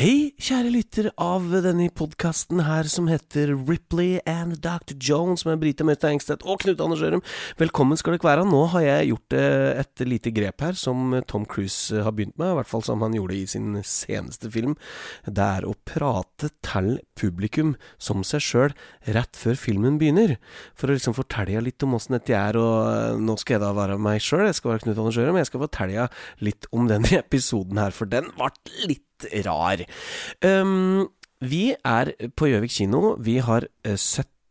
[0.00, 4.94] Hei, kjære lytter av denne podkasten her som heter Ripley and Dr.
[4.96, 7.20] Jones med Brita Møte Engstedt og Knut Anders Ørum.
[7.60, 8.46] Velkommen skal dere være.
[8.48, 12.54] Nå har jeg gjort eh, et lite grep her som Tom Cruise har begynt med,
[12.54, 14.78] i hvert fall som han gjorde i sin seneste film.
[15.28, 16.88] Det er å prate til
[17.20, 18.78] publikum som seg sjøl
[19.18, 20.38] rett før filmen begynner.
[20.80, 23.74] For å liksom fortelle litt om åssen dette er, og eh, nå skal jeg da
[23.82, 26.08] være meg sjøl, jeg skal være Knut Anders Ørum, jeg skal fortelle
[26.48, 28.52] litt om denne episoden her, for den ble
[28.88, 29.04] litt
[29.46, 29.84] rar.
[30.44, 31.08] Um,
[31.40, 33.14] vi er på Gjøvik kino.
[33.20, 33.96] Vi har uh,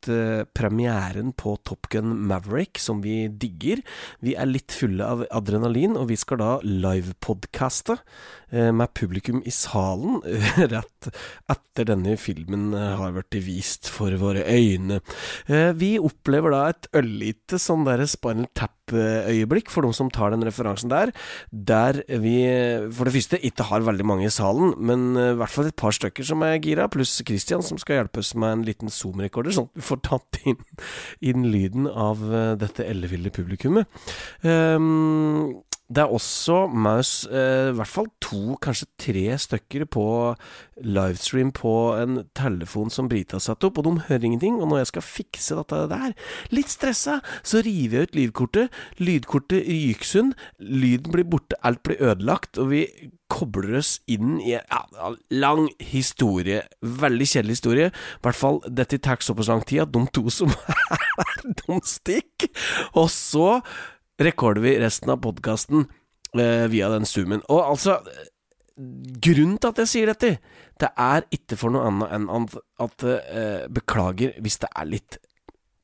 [0.09, 3.83] uh, premieren på Top Gun Maverick, som vi digger.
[4.25, 9.53] Vi er litt fulle av adrenalin, og vi skal da livepodcaste uh, med publikum i
[9.53, 10.19] salen
[10.73, 11.11] rett
[11.49, 14.99] etter denne filmen har blitt vist for våre øyne.
[15.79, 20.43] vi opplever da et ørlite sånn derre Spinal Tap øyeblikk for de som tar den
[20.43, 21.13] referansen der.
[21.51, 22.35] Der vi
[22.95, 25.95] for det første ikke har veldig mange i salen, men i hvert fall et par
[25.95, 29.69] stykker som er gira, pluss Christian som skal hjelpe oss med en liten Zoom-rekorder, sånn
[29.69, 30.59] at vi får tatt inn,
[31.19, 32.21] inn lyden av
[32.59, 33.87] dette elleville publikummet.
[34.43, 35.59] Um,
[35.89, 40.05] det er også Maus eh, i hvert fall to, kanskje tre stykker på
[40.85, 44.59] livestream på en telefon som Brita har satt opp, og de hører ingenting.
[44.61, 46.13] Og når jeg skal fikse dette der,
[46.53, 48.79] litt stressa, så river jeg ut lydkortet.
[49.01, 52.85] Lydkortet ryker lyden blir borte, alt blir ødelagt, og vi
[53.29, 56.63] kobler oss inn i en ja, lang historie.
[56.81, 57.91] Veldig kjedelig historie.
[57.91, 61.79] I hvert fall dette tar såpass lang tid at de to som er her, de
[61.85, 62.53] stikker.
[62.93, 63.61] Og så
[64.19, 65.85] rekorder vi resten av podkasten
[66.37, 67.45] eh, via den zoomen.
[67.49, 67.99] Og altså
[68.79, 70.37] Grunnen til at jeg sier dette,
[70.79, 72.29] det er ikke for noe annet enn
[72.79, 75.17] at, eh, Beklager hvis det er litt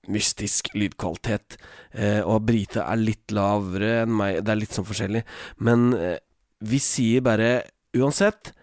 [0.08, 1.58] mystisk lydkvalitet,
[1.91, 5.25] eh, og Brite er litt lavere enn meg, det er litt sånn forskjellig,
[5.59, 6.19] men eh,
[6.63, 7.66] vi sier bare
[7.97, 8.53] uansett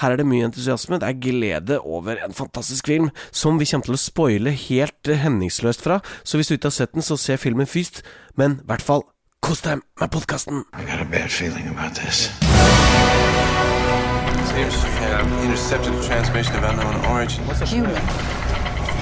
[0.00, 3.88] her er det mye entusiasme, det er glede over en fantastisk film som vi kommer
[3.88, 5.98] til å spoile helt hemningsløst fra.
[6.22, 8.04] Så hvis du ikke har sett den, så se filmen først.
[8.38, 9.02] Men i hvert fall,
[9.40, 10.64] kos deg med podkasten!
[14.50, 17.44] Seems to have intercepted a transmission of unknown origin.
[17.46, 17.94] What's a human?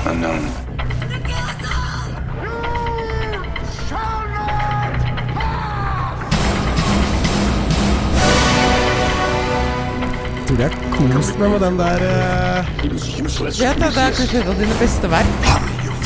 [0.06, 0.50] Unknown.
[10.46, 10.72] Tror du jeg
[11.12, 12.82] kost meg med den der uh...
[12.82, 12.98] Vet du,
[13.58, 15.34] Det er kanskje et av dine beste verk.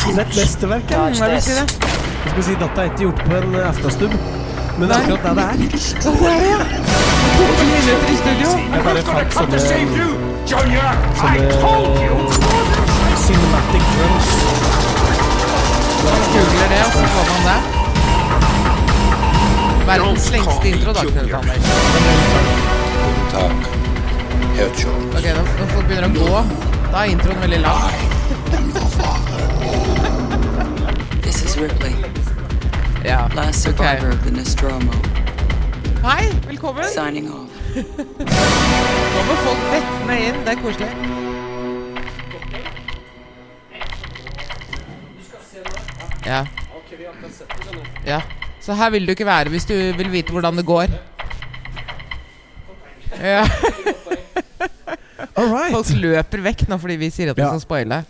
[0.02, 1.08] Det er et verk, ja.
[1.18, 2.01] Hva vil ikke det?
[2.22, 4.14] Jeg skal si dette er ikke gjort på en aftenstubb,
[4.78, 5.46] men det er akkurat det det er.
[6.02, 6.60] Hva det er det, ja?
[7.36, 8.48] To minutter i studio.
[8.72, 9.58] Jeg bare fant sånne
[11.22, 11.42] Sånne
[13.26, 14.28] cinematic drums.
[16.32, 17.60] Googler det, og så får man det.
[19.86, 21.66] Verdens lengste intro, da, Knut Jones.
[24.62, 24.84] Ok,
[25.24, 26.28] nå, når folk begynner å gå,
[26.92, 27.82] da er introen veldig lang.
[31.22, 31.94] This is Ripley,
[33.04, 33.76] Ja, last ok.
[33.76, 34.92] survivor of the Nostromo,
[36.02, 36.84] Hei, velkommen.
[36.84, 37.50] signing off.
[37.76, 40.40] Nå må folk dette inn.
[40.46, 40.88] Det er koselig.
[46.26, 46.44] Ja.
[48.06, 48.20] ja.
[48.62, 50.92] Så her vil du ikke være hvis du vil vite hvordan det går.
[53.22, 53.42] Ja.
[55.42, 55.72] Right.
[55.74, 57.48] Folk løper vekk nå fordi vi sier at vi Ja.
[57.54, 58.02] skal spoile.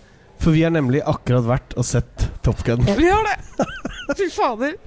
[0.43, 2.83] For vi har nemlig akkurat vært og sett Top Gun.
[2.99, 3.67] Vi har det!
[4.19, 4.79] Fy fader.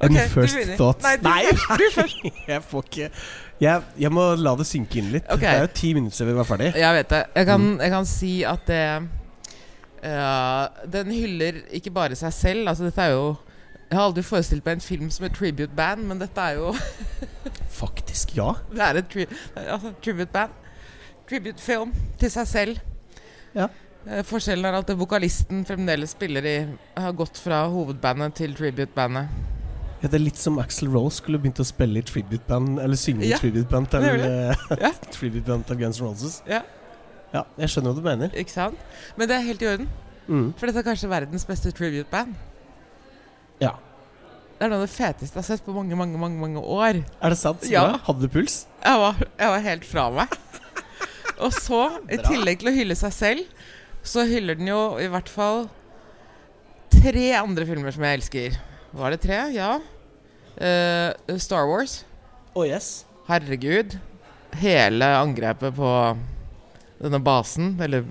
[0.00, 1.22] And Ok, du first thoughts.
[1.22, 1.74] Nei, du først.
[1.80, 2.16] Du først.
[2.52, 3.10] jeg får ikke
[3.62, 5.26] jeg, jeg må la det synke inn litt.
[5.30, 5.46] Okay.
[5.46, 6.72] Det er jo ti minutter siden vi var ferdig.
[6.74, 7.20] Jeg vet det.
[7.38, 8.80] Jeg kan, jeg kan si at det
[10.02, 12.68] uh, Den hyller ikke bare seg selv.
[12.68, 13.36] Altså dette er jo
[13.90, 16.74] Jeg har aldri forestilt meg en film som et tribute band, men dette er jo
[17.74, 18.50] Faktisk, ja.
[18.72, 20.50] Det er et tri altså, tribute band.
[21.30, 22.82] Tribute film til seg selv.
[23.54, 23.70] Ja.
[24.04, 26.54] Eh, Forskjellen er at vokalisten fremdeles spiller i
[27.00, 29.28] Har gått fra hovedbandet til tribute-bandet.
[30.02, 33.24] Ja, det er litt som Axel Rose skulle begynt å spille i tributeband Eller synge
[33.24, 34.90] Ja, i tributeband til, eh, Ja.
[35.16, 36.42] tributeband til Guns N' Roses.
[36.48, 36.60] Ja.
[37.32, 38.34] Ja, jeg skjønner hva du mener.
[38.38, 38.78] Ikke sant?
[39.16, 39.88] Men det er helt i orden.
[40.28, 40.52] Mm.
[40.58, 42.36] For dette er kanskje verdens beste tribute-band.
[43.62, 43.72] Ja.
[44.54, 47.00] Det er noe av det feteste jeg har sett på mange, mange, mange, mange år.
[47.02, 47.64] Er det sant?
[47.72, 47.96] Ja.
[48.06, 48.66] Hadde du puls?
[48.84, 50.36] Jeg var, jeg var helt fra meg.
[51.44, 53.64] Og så, i tillegg til å hylle seg selv,
[54.04, 55.64] så hyller den jo i hvert fall
[56.94, 58.58] tre andre filmer som jeg elsker.
[58.94, 59.38] Var det tre?
[59.54, 59.72] Ja.
[60.54, 62.02] Uh, Star Wars.
[62.54, 63.04] Oh yes.
[63.28, 63.96] Herregud.
[64.60, 65.90] Hele angrepet på
[67.02, 68.04] denne basen, eller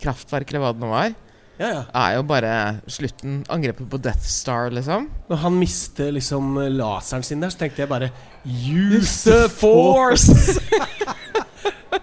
[0.00, 1.12] kraftverket, eller hva det nå var,
[1.60, 1.82] Ja, ja.
[2.00, 2.52] er jo bare
[2.90, 3.42] slutten.
[3.52, 5.10] Angrepet på Death Star, liksom.
[5.28, 8.08] Når han mister liksom laseren sin der, så tenkte jeg bare
[8.46, 10.56] Use the force!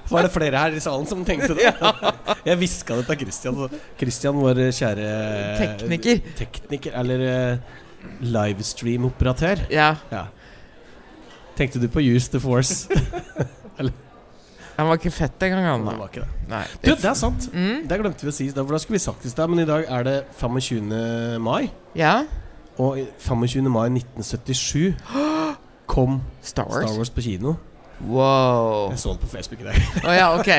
[0.09, 1.69] Var det flere her i salen som tenkte det?
[2.49, 3.59] Jeg hviska det til Christian.
[3.99, 5.07] Christian, vår kjære
[5.59, 6.21] Tekniker.
[6.39, 7.57] Tekniker, eller eh,
[8.21, 9.65] livestream-operatør.
[9.73, 9.93] Ja.
[10.11, 10.25] Ja.
[11.59, 12.87] Tenkte du på Use the Force?
[14.79, 15.81] Han var ikke fett engang, han.
[15.89, 16.45] Det var ikke det.
[16.47, 16.61] Nei.
[16.79, 17.49] Du, det er sant.
[17.51, 17.81] Mm.
[17.89, 18.45] Det glemte vi å si.
[18.55, 20.85] Da- For da skulle vi sagt i stad, men i dag er det 25.
[21.43, 21.65] mai.
[21.99, 22.13] Ja.
[22.79, 23.67] Og 25.
[23.67, 24.95] mai 1977
[25.93, 26.85] kom Star Wars.
[26.87, 27.57] Star Wars på kino.
[28.07, 28.89] Wow.
[28.93, 29.75] Jeg så det på Facebook i dag.
[30.07, 30.49] Oh, ja, ok.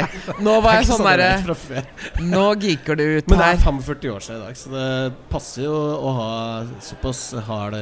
[0.44, 1.88] Nå var jeg jeg sånn jeg derre fra før.
[2.28, 3.30] Nå geeker du ut her.
[3.32, 4.88] Men det er 45 år siden i dag, så det
[5.32, 6.30] passer jo å ha
[6.84, 7.78] såpass hard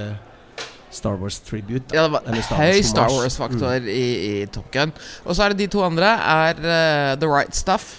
[0.94, 1.93] Star Wars tribute.
[1.94, 3.10] Ja, det var Star høy Wars Star.
[3.12, 4.94] Wars-faktor i, i Top Gun.
[5.26, 6.14] Og så er det de to andre.
[6.16, 7.99] Er uh, The Right Stuff.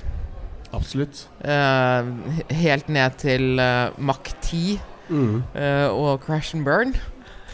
[0.74, 1.28] Absolutt.
[1.44, 2.10] Uh,
[2.54, 4.80] helt ned til uh, Mach 10
[5.10, 5.40] Mm.
[5.58, 6.92] eh, og Crash and Burn.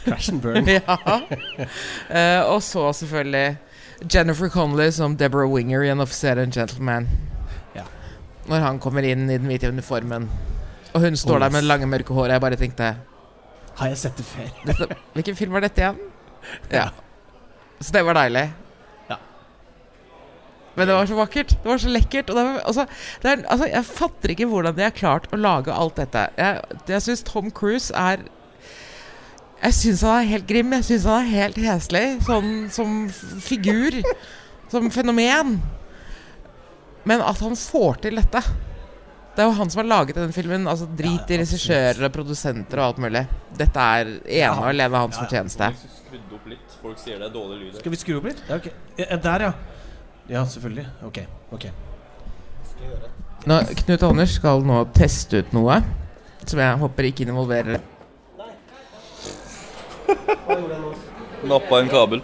[0.03, 0.67] Crash and burn.
[0.75, 0.81] ja.
[2.11, 3.57] Eh, og så selvfølgelig
[4.01, 7.07] Jennifer Connolly som Deborah Winger i En offiser and gentleman.
[7.75, 7.83] Ja.
[8.50, 10.30] Når han kommer inn i den hvite uniformen.
[10.94, 12.31] Og hun står Oh, der med det lange, mørke håret.
[12.36, 12.95] Jeg bare tenkte
[13.75, 14.51] Har jeg sett det før?
[14.68, 15.97] dette, Hvilken film var dette igjen?
[16.71, 16.89] Ja.
[17.81, 18.45] Så det var deilig.
[19.09, 19.15] Ja.
[20.75, 21.50] Men det var så vakkert.
[21.50, 22.30] Det var så lekkert.
[22.30, 22.86] Og det var, altså,
[23.24, 26.27] det er, altså, jeg fatter ikke hvordan de har klart å lage alt dette.
[26.38, 28.24] Jeg, jeg syns Tom Cruise er
[29.65, 30.73] Jeg syns han er helt grim.
[30.77, 32.03] Jeg syns han er helt heslig.
[32.27, 32.97] Sånn som
[33.41, 33.97] figur.
[34.69, 35.56] Som fenomen.
[37.06, 38.39] Men at han får til dette
[39.35, 40.67] Det er jo han som har laget den filmen.
[40.69, 43.23] Altså Drit i regissører og produsenter og alt mulig.
[43.57, 45.71] Dette er ene og alene hans fortjeneste.
[46.81, 47.79] Folk sier det er dårlig lyd.
[47.81, 48.45] Skal vi skru opp litt?
[48.45, 48.75] Ja, okay.
[49.01, 49.51] ja, der, ja.
[50.29, 50.85] Ja, selvfølgelig.
[51.09, 51.19] Ok.
[51.57, 51.73] okay.
[53.50, 55.81] Nå, Knut Anders skal nå teste ut noe
[56.45, 57.81] som jeg håper ikke involverer
[61.45, 62.21] Nappa en kabel.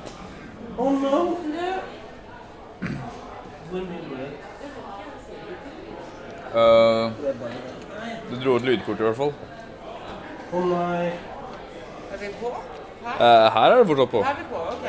[6.53, 7.12] Uh,
[8.29, 9.33] du dro ut lydkort i hvert fall.
[10.51, 11.06] Å nei.
[12.12, 12.50] Er vi på?
[13.01, 14.23] Eh, her er det fortsatt på.
[14.25, 14.59] Her Er vi på?
[14.73, 14.85] Ok.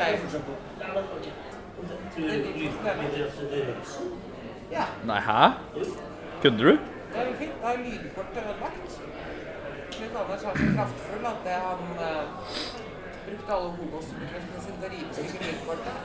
[5.05, 5.41] Nei, hæ?
[6.41, 6.73] Kødder du?
[6.73, 7.55] Det er jo fint.
[7.61, 8.99] Da er lydkortet ødelagt.
[9.93, 12.82] Knut Anders er så kraftfull at det han eh,
[13.27, 15.95] brukte alle hovedstyrkene sine til å rive stykker lydkortet.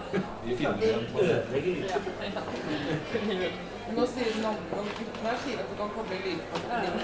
[3.97, 6.95] Nå sier den andre gutten her sier at du kan koble lydkortet inn.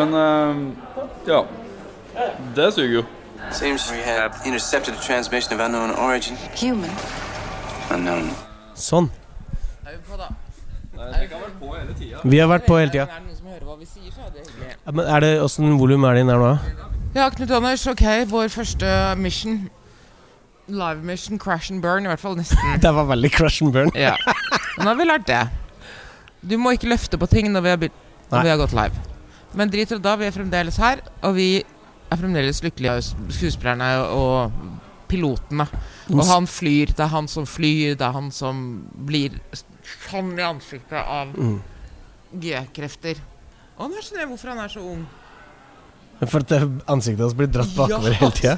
[0.00, 0.54] Men uh,
[1.28, 1.40] ja.
[2.56, 3.04] Det suger jo.
[3.52, 6.36] Seems we have intercepted a transmission of unknown origin.
[6.60, 6.90] Human.
[7.94, 8.30] Unknown.
[8.74, 9.10] Sånn.
[9.86, 10.28] Er vi på, da?
[12.24, 13.06] Vi har vært på hele tida.
[13.06, 14.74] Er det noen som hører hva vi sier, så er det hyggelig.
[14.74, 16.50] Ja, men er det Åssen volum er det inn her nå?
[17.14, 18.88] Ja, Knut Anders, ok, vår første
[19.18, 19.62] mission.
[20.68, 22.58] Live mission, crash and burn, i hvert fall nesten.
[22.84, 23.90] Det var veldig crash and burn.
[23.96, 24.14] Ja.
[24.76, 25.42] Men nå har vi lært det.
[26.44, 27.86] Du må ikke løfte på ting når vi har,
[28.30, 29.00] når vi har gått live.
[29.56, 33.00] Men drit det da, vi er fremdeles her, og vi er fremdeles lykkelige,
[33.34, 34.52] skuespillerne og
[35.08, 35.64] pilotene.
[36.12, 38.60] Og han flyr, det er han som flyr, det er han som
[39.08, 39.40] blir
[40.10, 41.58] sånn i ansiktet av Mm.
[42.44, 43.16] G-krefter.
[43.80, 45.06] Og nå skjønner jeg hvorfor han er så ung.
[46.26, 46.52] For at
[46.90, 48.56] ansiktet hans blir dratt bakover hele tida?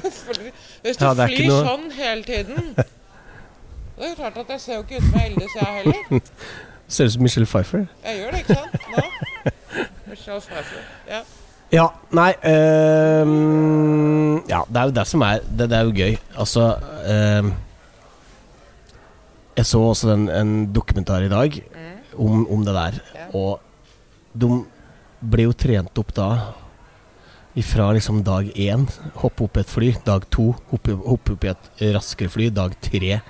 [0.81, 4.81] Hvis du Ja, flyr noe- sånn hele tiden Det er klart at jeg ser jo
[4.81, 6.21] ikke ut som jeg Eldis, jeg heller.
[6.91, 7.83] Ser ut som Michelle Pfeiffer.
[8.03, 8.73] Jeg gjør det, ikke sant?
[8.91, 9.51] Nå.
[10.09, 10.81] Michelle Pfeiffer.
[11.07, 11.21] Ja.
[11.71, 16.17] Ja, nei ehm, Ja, det er jo det som er Det, det er jo gøy.
[16.35, 16.65] Altså
[17.07, 17.53] ehm,
[19.55, 21.61] Jeg så også en, en dokumentar i dag
[22.17, 23.25] om, om det der, Ja.
[23.37, 23.61] og
[24.35, 24.47] de
[25.31, 26.25] ble jo trent opp da
[27.57, 28.87] ifra liksom dag én.
[29.21, 29.91] Hoppe opp i et fly.
[30.05, 32.49] Dag to hoppe, hoppe opp i et raskere fly.
[32.53, 33.21] Dag tre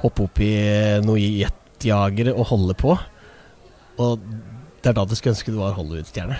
[0.00, 0.52] hoppe opp i
[1.04, 2.96] noe jetjagere og holde på.
[4.00, 4.22] Og
[4.80, 6.38] det er da du skulle ønske du var Hollywood-stjerne.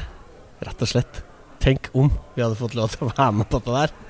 [0.64, 1.24] Rett og slett.
[1.60, 4.09] Tenk om vi hadde fått lov til å være med på dette der.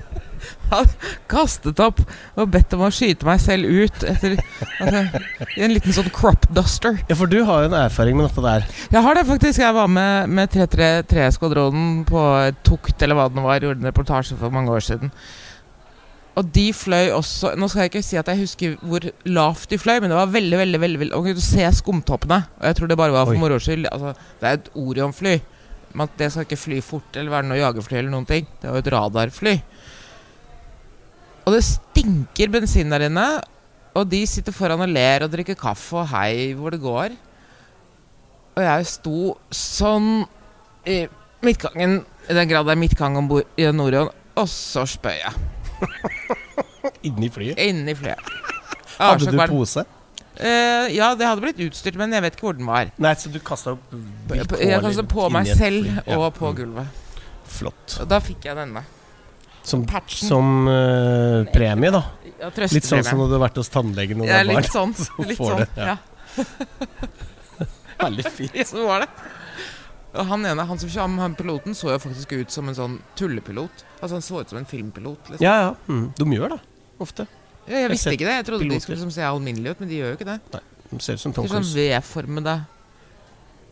[1.31, 1.99] Kastet opp
[2.39, 4.37] og bedt om å skyte meg selv ut etter
[4.79, 5.21] altså,
[5.59, 6.97] en liten sånn crop duster.
[7.09, 8.65] Ja, for du har jo en erfaring med dette der.
[8.93, 9.61] Jeg har det faktisk.
[9.61, 12.25] Jeg var med, med 333-skvadronen på
[12.67, 13.61] Tukt, eller hva det var.
[13.61, 15.13] Gjorde en reportasje for mange år siden.
[16.39, 19.79] Og de fløy også Nå skal jeg ikke si at jeg husker hvor lavt de
[19.81, 22.37] fløy, men det var veldig, veldig, veldig, veldig Og kunne se skumtoppene.
[22.61, 23.89] Og jeg tror det bare var for moro skyld.
[23.91, 25.35] Altså, det er et Orion-fly.
[26.17, 28.47] Det skal ikke fly fort eller være noe jagerfly eller noen ting.
[28.61, 29.57] Det er jo et radarfly.
[31.45, 33.25] Og det stinker bensin der inne.
[33.97, 37.15] Og de sitter foran og ler og drikker kaffe og hei hvor det går.
[38.55, 39.15] Og jeg sto
[39.55, 40.23] sånn
[40.87, 41.01] i
[41.43, 45.33] midtgangen, i den grad det er midtgang om bord i Norion, og så spøy jeg
[47.07, 47.57] Inni flyet.
[47.61, 48.19] inni flyet.
[49.01, 49.49] Hadde du kvalm.
[49.55, 49.83] pose?
[50.41, 52.89] Uh, ja, det hadde blitt utstyrt, men jeg vet ikke hvor den var.
[53.01, 53.73] Nei, så du kasta
[54.31, 54.47] Jeg
[54.81, 55.89] kastet på meg selv.
[56.05, 56.17] Ja.
[56.17, 56.55] og på Mm.
[56.61, 56.87] gulvet.
[57.51, 57.97] Flott.
[58.01, 58.83] Og da fikk jeg denne.
[59.63, 62.03] Som, som uh, premie, da.
[62.41, 64.55] Ja, Litt sånn som det hadde vært hos tannlegen og du Ja, barn.
[64.57, 64.93] litt sånn.
[64.97, 65.61] så Litt sånn.
[65.61, 65.97] det, ja.
[66.37, 66.45] Ja.
[68.01, 68.55] Veldig fint.
[68.57, 69.09] ja, så var det.
[70.11, 72.97] Og han ene, han som kom, han piloten, så jo faktisk ut som en sånn
[73.15, 73.85] tullepilot.
[74.01, 75.29] Altså Han så ut som en filmpilot.
[75.35, 75.45] Liksom.
[75.45, 75.69] Ja, ja.
[75.87, 76.09] Mm.
[76.17, 76.59] De gjør det,
[77.05, 77.27] ofte.
[77.69, 78.35] Ja, jeg visste ikke det.
[78.41, 80.39] Jeg trodde de skulle liksom se alminnelige ut, men de gjør jo ikke det.
[80.57, 81.61] Nei, De ser ut som Tom Cruise.
[81.61, 82.57] sånn V-formede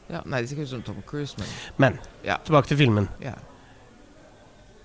[0.09, 2.37] ja, Nei, de ser ikke ut som Tom Cruise, men Men Ja.
[2.45, 3.09] tilbake til filmen.
[3.21, 3.33] ja.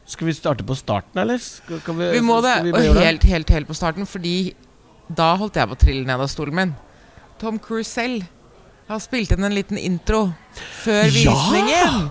[0.07, 1.39] Skal vi starte på starten, eller?
[1.41, 2.59] Skal, kan Vi må det.
[2.67, 4.55] vi Og helt, helt, helt på starten, fordi
[5.09, 6.75] da holdt jeg på å trille ned av stolen min.
[7.41, 8.25] Tom Cruise selv
[8.89, 10.27] har spilt inn en liten intro
[10.85, 11.33] før Ja!
[11.33, 12.11] visningen.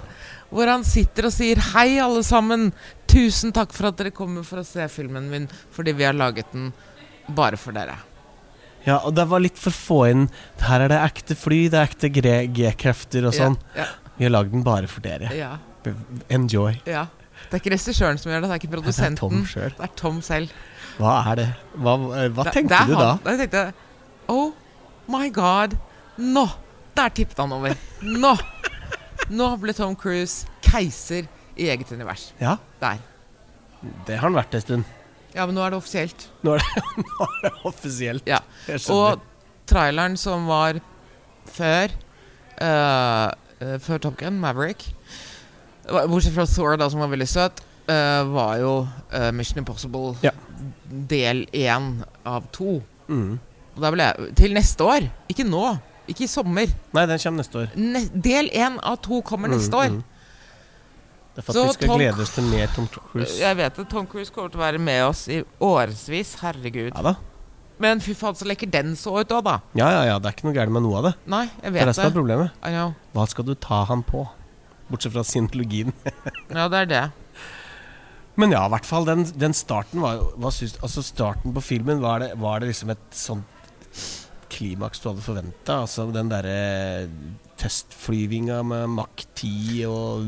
[0.53, 2.73] Hvor han sitter og sier 'Hei, alle sammen.
[3.07, 6.51] Tusen takk for at dere kommer for å se filmen min, fordi vi har laget
[6.53, 6.73] den
[7.29, 7.97] bare for dere'.
[8.85, 11.87] Ja, og det var litt for få inn Her er det ekte fly, det er
[11.87, 12.09] ekte
[12.53, 13.57] G-krefter og sånn.
[13.75, 13.85] Ja,
[14.17, 15.29] Vi har lagd den bare for dere.
[15.33, 15.57] ja,
[16.29, 16.81] Enjoy.
[16.85, 17.07] ja.
[17.49, 19.43] Det er ikke regissøren som gjør det, det er ikke Det er produsenten.
[19.53, 20.49] Det er Tom selv.
[20.97, 21.47] Hva er det?
[21.75, 23.09] Hva, hva Det- tenkte det er du da?
[23.15, 23.19] han.
[23.37, 23.73] Jeg tenkte
[24.29, 24.51] Oh
[25.07, 25.77] my god.
[26.17, 26.47] Nå!
[26.95, 27.73] Der tippet han over.
[28.01, 28.35] Nå!
[29.33, 32.31] Nå ble Tom Cruise keiser i eget univers.
[32.41, 32.97] Ja, Der.
[34.05, 34.83] det har han vært en stund.
[35.35, 36.27] Ja, men nå er det offisielt.
[36.43, 38.27] Nå er det, nå er det offisielt.
[38.29, 38.39] Ja.
[38.67, 39.17] Jeg skjønner.
[39.17, 39.21] Og
[39.69, 40.77] traileren som var
[41.49, 41.89] før
[42.61, 44.85] eh, eh, Før Top Gun, Maverick
[45.89, 47.59] Bortsett fra Thor, da, som var veldig søt,
[47.89, 48.73] uh, var jo
[49.13, 50.31] uh, Mission Impossible Ja.
[50.89, 52.81] del én av to.
[53.09, 53.39] mm.
[53.75, 55.07] Og da ble jeg Til neste år!
[55.33, 55.79] Ikke nå.
[56.07, 56.67] Ikke i sommer.
[56.93, 57.69] Nei, den kommer neste år.
[57.75, 59.89] Ne del én av to kommer neste Mm, år.
[59.89, 60.03] mm.
[61.33, 63.39] Det er for Så at vi skal Tom- glede oss til mer Tom Cruise.
[63.39, 63.89] Jeg vet det.
[63.89, 66.35] Tom Cruise kommer til å være med oss i årevis.
[66.41, 66.91] Herregud.
[66.95, 67.15] Ja da.
[67.79, 69.55] Men fy faen, så lekker den så ut òg, da.
[69.73, 71.13] Ja, ja, ja, det er ikke noe gærent med noe av det.
[71.25, 72.51] Nei, jeg Det vet det som er av problemet.
[73.15, 74.27] Hva skal du ta han på?
[74.89, 75.93] Bortsett fra scientologien.
[76.51, 77.03] Ja, det er det.
[78.35, 82.23] Men ja, i hvert fall den, den starten var jo Altså Starten på filmen, var
[82.23, 83.45] det, var det liksom et sånt
[84.53, 85.79] klimaks du hadde forventa?
[85.85, 86.55] Altså den derre
[87.61, 90.25] testflyvinga med Mach 10 og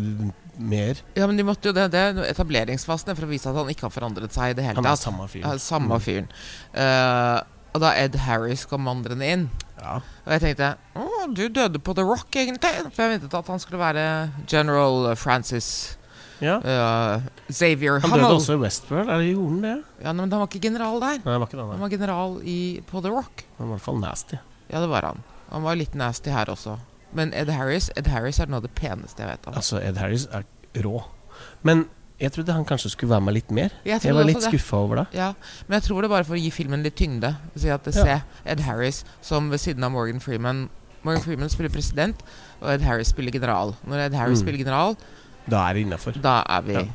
[0.62, 1.02] mer?
[1.18, 1.90] Ja, men de måtte jo det.
[1.94, 4.80] Det er etableringsfasen for å vise at han ikke har forandret seg i det hele
[4.80, 5.04] Han er tatt.
[5.08, 5.44] samme fyr.
[5.44, 6.30] Ja, samme fyren.
[6.74, 7.38] Eh,
[7.76, 9.48] og da Ed Harris kom vandrende inn.
[9.82, 9.98] Ja.
[10.24, 12.72] Og jeg tenkte Å, du døde på The Rock, egentlig.
[12.94, 14.06] For jeg ventet at han skulle være
[14.52, 15.98] General Francis
[16.44, 16.58] ja.
[16.60, 18.36] uh, Xavier Han døde Hummel.
[18.36, 19.10] også i Westworld.
[19.10, 19.76] Er det gjorde han det?
[20.04, 21.22] Ja, men han var ikke general der.
[21.24, 21.70] Nei, han var ikke det.
[21.72, 23.46] Han var general i, på The Rock.
[23.58, 24.40] Han var i hvert fall nasty.
[24.70, 25.24] Ja, det var han.
[25.52, 26.78] Han var litt nasty her også.
[27.16, 29.56] Men Ed Harris Ed Harris er noe av det peneste jeg vet om.
[29.56, 30.44] Altså, Ed Harris er
[30.84, 30.98] rå.
[31.64, 31.86] Men
[32.20, 33.74] jeg trodde han kanskje skulle være med litt mer.
[33.86, 35.06] Jeg Jeg var litt skuffa over det.
[35.18, 35.34] Ja,
[35.68, 37.36] men jeg tror det er bare for å gi filmen litt tyngde.
[37.56, 38.04] Si at det Ja.
[38.04, 40.70] Se Ed Harris som ved siden av Morgan Freeman
[41.06, 42.22] Morgan Freeman spiller president,
[42.62, 43.76] og Ed Harris spiller general.
[43.86, 44.46] Når Ed Harris Mm.
[44.48, 44.96] spiller general,
[45.50, 46.12] Da er det innafor.
[46.22, 46.86] da er vi Ja.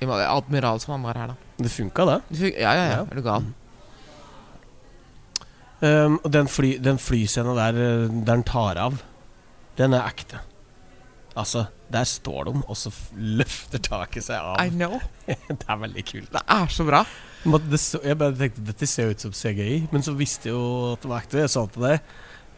[0.00, 1.34] i Admiral som han var her, da.
[1.58, 2.22] Det funka, det.
[2.30, 2.96] det funka, Ja, ja, ja.
[2.96, 3.02] Ja.
[3.10, 3.44] Er du gal?
[5.82, 7.72] Um, og den, fly, den flyscena der
[8.08, 9.02] Den der han tar av,
[9.76, 10.38] den er ekte.
[11.36, 14.56] Altså, der står de, og så løfter taket seg av.
[14.64, 15.00] I know.
[15.26, 16.30] det er veldig kult.
[16.32, 17.02] Det er så bra.
[17.44, 20.92] Det så, jeg bare tenkte dette ser ut som CGI, men så visste jeg jo
[20.94, 21.38] at det var ekte.
[21.44, 22.00] Jeg sa til deg,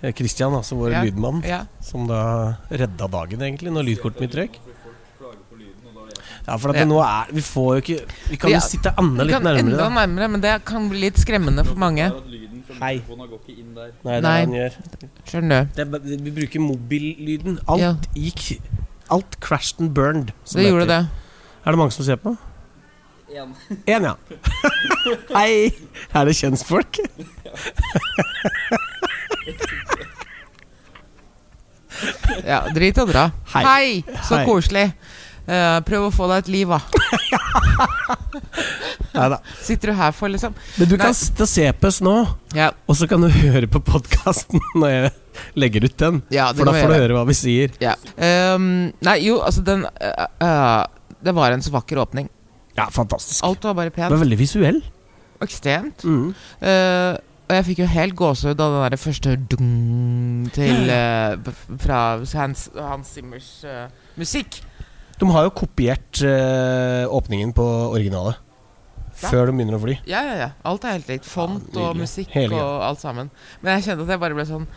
[0.02, 1.02] eh, Christian, altså vår Ja.
[1.05, 1.64] lydmann, Ja.
[1.81, 4.59] som da redda dagen, egentlig, når lydkortet mitt røyk.
[6.49, 6.85] Ja, for at Ja.
[6.85, 9.43] det nå er Vi får jo ikke Vi kan Ja, jo sitte enda litt kan
[9.43, 9.59] nærmere.
[9.59, 12.11] enda nærmere, men det kan bli litt skremmende for mange.
[12.81, 13.02] Hei.
[13.02, 14.40] Nei, det er Nei.
[14.40, 14.73] han gjør.
[15.26, 15.85] Skjønner du?
[15.85, 17.59] Det vi bruker mobillyden.
[17.69, 17.95] Alt Ja.
[18.14, 18.61] gikk
[19.11, 20.33] Alt crashed and burned.
[20.45, 21.09] som Det gjorde det.
[21.67, 22.37] Er det mange som ser på?
[23.31, 23.55] Én.
[23.87, 24.14] Én, ja.
[25.35, 25.71] Hei!
[26.14, 26.97] Er det kjentfolk?
[32.47, 33.28] Ja, drit og dra.
[33.55, 34.02] Hei.
[34.26, 34.45] Så Hei.
[34.47, 34.87] koselig.
[35.49, 36.78] Eh, prøv å få deg et liv, da.
[39.19, 39.38] Nei da.
[39.64, 40.52] Sitter du her for, liksom?
[40.76, 41.00] Men du Nei.
[41.07, 42.12] kan sitte og se på oss nå,
[42.55, 45.12] Ja, og så kan du høre på podkasten når jeg
[45.59, 46.21] legger ut den.
[46.35, 47.00] ja det For da får du gjøre.
[47.07, 47.73] høre hva vi sier.
[47.83, 47.95] Ja.
[48.21, 48.69] Ehm,
[49.09, 50.85] nei, jo, altså, den eh, eh,
[51.25, 52.28] Det var en så vakker åpning.
[52.78, 53.40] Ja, fantastisk.
[53.49, 54.83] Alt var bare Det var veldig visuell.
[55.43, 56.05] Ekstremt.
[56.05, 56.28] Mm.
[56.61, 57.17] Eh,
[57.49, 62.00] og jeg fikk jo helt gåsehud av den der første dung til uh, Fra
[62.37, 63.87] Hans, Hans Zimmers uh,
[64.21, 64.61] musikk.
[65.19, 68.37] De har jo kopiert uh, åpningen på originalet.
[69.19, 69.33] Ja.
[69.33, 69.97] Før de begynner å fly.
[70.07, 70.50] Ja, ja, ja.
[70.69, 71.26] Alt er helt likt.
[71.26, 73.33] Font Ja, og musikk Hele og alt sammen.
[73.64, 74.69] Men jeg kjente at jeg bare ble sånn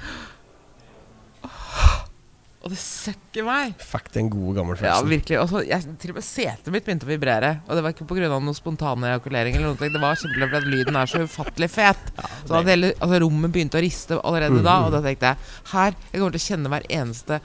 [2.62, 3.72] Og det søkker meg.
[3.82, 5.40] Fuck den gode, gamle Ja, virkelig.
[5.42, 7.50] Og så, jeg, til og med setet mitt begynte å vibrere.
[7.66, 8.28] Og det var ikke pga.
[8.30, 9.58] noen spontane ejakulering.
[9.58, 12.12] Eller noe, det var simpelthen fordi lyden er så ufattelig fet.
[12.46, 14.78] Så at hele altså, rommet begynte å riste allerede da.
[14.86, 17.40] Og da tenkte jeg her Jeg kommer til å kjenne hver eneste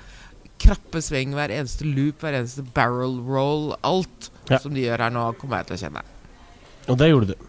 [0.67, 3.71] krappe sving, hver eneste loop, hver eneste barrel roll.
[3.89, 4.61] Alt Ja.
[4.63, 6.03] som de gjør her nå, kommer jeg til å kjenne.
[6.93, 7.49] Og det gjorde du.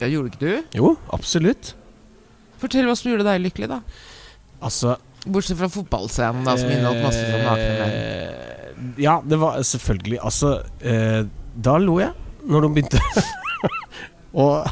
[0.00, 0.64] Ja, gjorde ikke du?
[0.74, 1.74] Jo, absolutt.
[2.60, 3.80] Fortell hva som gjorde deg lykkelig, da.
[4.60, 7.96] Altså Bortsett fra fotballscenen, da, som inneholdt masse sånn nakne menn.
[7.96, 11.24] eh, Ja, det var selvfølgelig Altså, eh,
[11.60, 12.12] da lo jeg
[12.48, 13.00] når de begynte.
[14.32, 14.66] og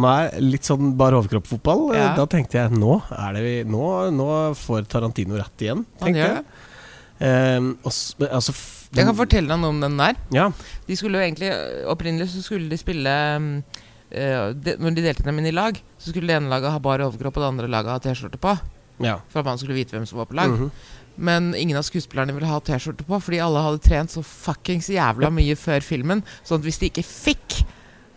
[0.00, 2.14] med litt sånn bare overkropp-fotball, eh, Ja.
[2.16, 6.44] da tenkte jeg nå er det vi Nå, nå får Tarantino rett igjen, tenkte jeg.
[7.20, 7.92] Eh, og
[8.26, 8.54] altså
[8.94, 10.16] Jeg kan fortelle deg noe om den der.
[10.34, 10.48] Ja.
[10.88, 11.52] De skulle jo egentlig
[11.92, 13.12] Opprinnelig så skulle de spille
[14.10, 16.80] eh, de, Når de delte dem inn i lag, så skulle det ene laget ha
[16.82, 18.56] bar overkropp, og det andre laget ha T-skjorte på.
[19.00, 19.18] Ja.
[19.28, 20.50] For at man skulle vite hvem som var på lag.
[20.50, 20.70] Mhm.
[21.16, 25.30] Men ingen av skuespillerne ville ha T-skjorte på, fordi alle hadde trent så fuckings jævla
[25.30, 26.24] mye før filmen.
[26.42, 27.60] Sånn at hvis de ikke fikk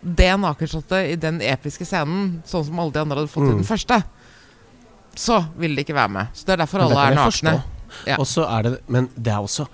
[0.02, 3.62] det nakenshottet i den episke scenen, sånn som alle de andre hadde fått i Mm.
[3.62, 4.02] den første,
[5.14, 6.26] så ville de ikke være med.
[6.34, 7.62] Så det er derfor alle er nakne.
[8.06, 8.16] Ja.
[8.18, 9.66] Er det Men det er også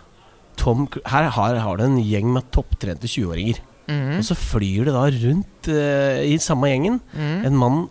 [0.56, 3.58] Tom Her har, har du en gjeng med topptrente 20-åringer.
[3.88, 4.18] Mm.
[4.18, 7.44] Og så flyr det da rundt uh, i samme gjengen Mm.
[7.46, 7.88] en mann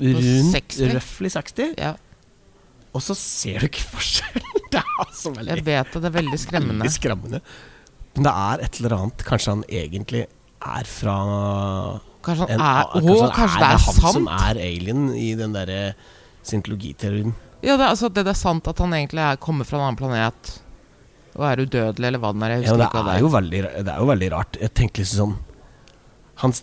[0.00, 0.88] rundt 60.
[0.94, 1.94] røftlig 60, Ja,
[2.92, 4.48] og så ser du ikke forskjellen!
[4.72, 6.00] Det er altså veldig, jeg vet det.
[6.00, 6.80] Det er veldig skremmende.
[6.80, 7.40] veldig skremmende.
[8.14, 11.16] Men det er et eller annet Kanskje han egentlig er fra
[12.24, 14.16] Kanskje han en, er Å, kanskje det er han sant?
[14.16, 15.80] som er alien i den derre
[16.42, 17.34] scientologiteorien.
[17.60, 19.86] Ja, det er, altså, det, det er sant at han egentlig er, kommer fra en
[19.90, 20.54] annen planet
[21.32, 22.54] og er udødelig, eller hva den er.
[22.56, 24.58] Jeg Ja, det, ikke hva det er, jo veldig, det er jo veldig rart.
[24.60, 25.36] Jeg tenker liksom sånn
[26.42, 26.54] han,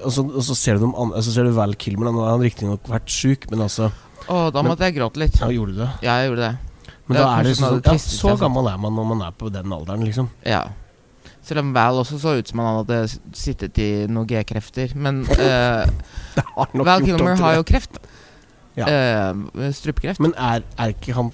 [0.00, 2.08] og, så, og så ser du, dem så ser du Val Kilmer.
[2.08, 3.90] Han har riktignok vært sjuk, men altså
[4.28, 5.38] Å, da måtte jeg gråte litt.
[5.40, 5.90] Ja, gjorde du det?
[6.04, 6.92] Ja, jeg gjorde det.
[7.10, 9.72] Men da er det sånn ja, Så gammel er man når man er på den
[9.74, 10.28] alderen, liksom.
[10.46, 10.62] Ja.
[11.46, 13.00] Selv om Val også så ut som han hadde
[13.34, 14.92] sittet i noen G-krefter.
[14.94, 15.24] Men
[16.76, 17.98] nok Val Kilmer har jo kreft.
[18.78, 18.86] Ja.
[19.34, 20.22] Uh, strupekreft.
[20.22, 21.32] Men er, er ikke han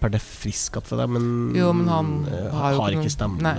[0.00, 1.12] per det frisk att for deg?
[1.12, 3.42] Men, Jo, men han uh, har har ikke ikke noen- stemme.
[3.44, 3.54] Nei.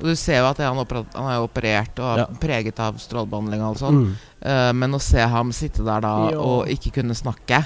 [0.00, 2.26] Og du ser jo at han, han er operert og Ja.
[2.42, 3.98] preget av strålebehandling og alt sånt.
[4.02, 4.16] Mm.
[4.42, 6.40] Uh, men å se ham sitte der da jo.
[6.42, 7.64] og ikke kunne snakke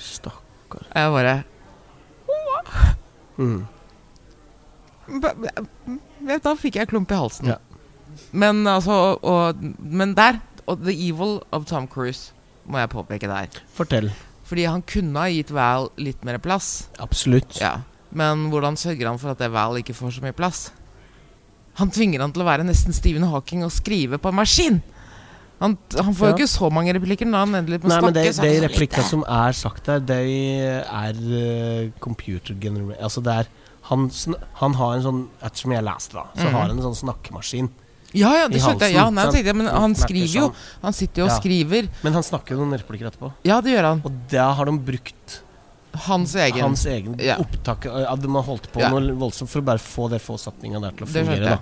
[0.00, 0.86] Stakkar.
[0.94, 1.44] Jeg bare
[3.38, 3.66] Mm.
[6.44, 7.50] Da fikk jeg klump i halsen.
[7.52, 7.58] Ja.
[8.32, 10.38] Men altså og, Men der
[10.70, 12.30] Og the evil of Tom Cruise
[12.64, 13.48] må jeg påpeke der.
[13.76, 14.12] Fortell.
[14.48, 16.88] Fordi han kunne ha gitt Val litt mer plass.
[17.02, 17.58] Absolutt.
[17.60, 17.80] Ja
[18.14, 20.70] Men hvordan sørger han for at det Val ikke får så mye plass?
[21.80, 24.82] Han tvinger han til å være nesten Stephen Hawking og skrive på en maskin!
[25.62, 26.36] Han, han får jo Ja.
[26.36, 28.08] ikke så mange replikker når han endelig må Nei, snakke.
[28.10, 30.16] men de, de det så replikkene som er sagt der, de
[30.82, 33.48] er uh, computer generated Altså det er
[33.88, 34.08] han,
[34.60, 36.52] han har en sånn Ettersom jeg leste, da, så mm.
[36.56, 37.70] har han en sånn snakkemaskin.
[38.14, 38.94] Ja, ja, det skjønte jeg.
[38.94, 40.44] Ja, nei, jeg, men Han han skriver jo.
[40.48, 40.68] sånn.
[40.84, 41.38] Han sitter jo og Ja.
[41.40, 41.88] skriver.
[42.06, 43.32] Men han snakker jo noen replikker etterpå.
[43.44, 44.02] Ja, det gjør han.
[44.06, 45.40] Og da har de brukt
[45.94, 46.60] Hans egen.
[46.60, 47.36] hans egen Ja.
[47.38, 47.86] opptak.
[47.86, 48.88] At har holdt på Ja.
[48.90, 50.36] noe voldsomt for å bare få det få
[50.82, 51.44] der til å fungere.
[51.44, 51.58] da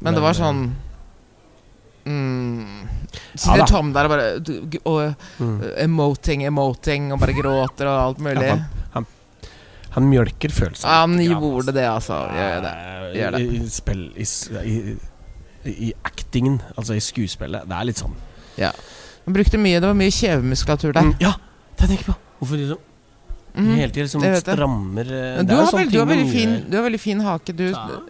[0.00, 0.74] Men det var sånn
[2.04, 2.88] mm,
[3.34, 4.26] Ja Sitter ja, Tom der og bare
[4.84, 5.60] og, Mm.
[5.62, 8.42] uh, Emoting, emoting, og bare gråter og alt mulig.
[8.46, 8.58] Ja,
[8.92, 9.06] han,
[9.90, 10.90] han mjølker følelsene.
[10.90, 12.18] Han gjorde det, altså.
[12.34, 12.74] Gjør det.
[13.18, 13.40] Gjør det.
[13.40, 14.96] I, i, spill, i,
[15.88, 17.66] I actingen, altså i skuespillet.
[17.68, 18.14] Det er litt sånn
[18.58, 18.72] Ja.
[19.24, 21.00] Han brukte mye, det var mye kjevemuskulatur der.
[21.02, 21.32] Mm, Ja,
[21.78, 22.16] det tenker jeg på.
[22.42, 22.78] Hvorfor liksom
[23.54, 23.74] Mhm.
[23.78, 27.00] hele tiden liksom strammer eh, du har, vel, du, har veldig fin, du har veldig
[27.00, 27.52] fin hake.
[27.54, 27.64] Du,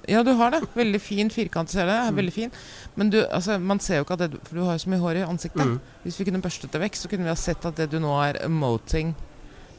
[0.08, 0.22] Ja.
[0.22, 0.60] du har det.
[0.74, 1.68] Veldig fin firkant.
[1.68, 1.98] Ser det.
[2.10, 2.16] Mm.
[2.16, 2.50] Veldig fin.
[2.96, 5.00] Men du, altså, man ser jo ikke at det For du har jo så mye
[5.04, 5.66] hår i ansiktet.
[5.66, 5.80] Mm.
[6.04, 8.14] Hvis vi kunne børstet det vekk, så kunne vi ha sett at det du nå
[8.24, 9.14] er emoting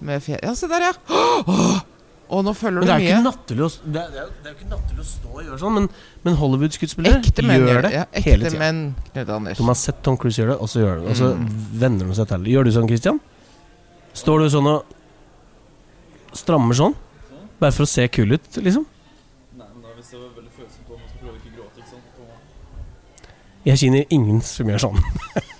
[0.02, 0.40] med fjer...
[0.44, 0.94] Ja, se der, ja!
[1.48, 1.82] Åh!
[2.30, 3.32] Og nå følger det du er ikke mye.
[3.66, 5.60] å, det er, det er, jo- det er jo ikke naturlig å stå og gjøre
[5.62, 5.90] sånn, men,
[6.26, 8.60] men Hollywood-skuespillere gjør det Ja, hele ekte tida.
[8.60, 8.80] menn,
[9.14, 9.28] Knut.
[9.58, 11.10] De har sett Tom Cruise gjøre det, og så gjør de det.
[11.12, 11.48] Og så Mm.
[11.86, 12.52] venner de seg til det.
[12.56, 13.20] Gjør du sånn, Christian?
[14.16, 14.95] Står du sånn og
[16.38, 16.96] strammer sånn?
[17.60, 18.86] Bare for å se kul ut, liksom?
[19.56, 21.80] Nei, men da hvis det var veldig følsomt på, man skal prøve ikke å gråte,
[21.82, 22.02] ikke sant?
[23.66, 25.00] Jeg kjenner ingen som gjør sånn.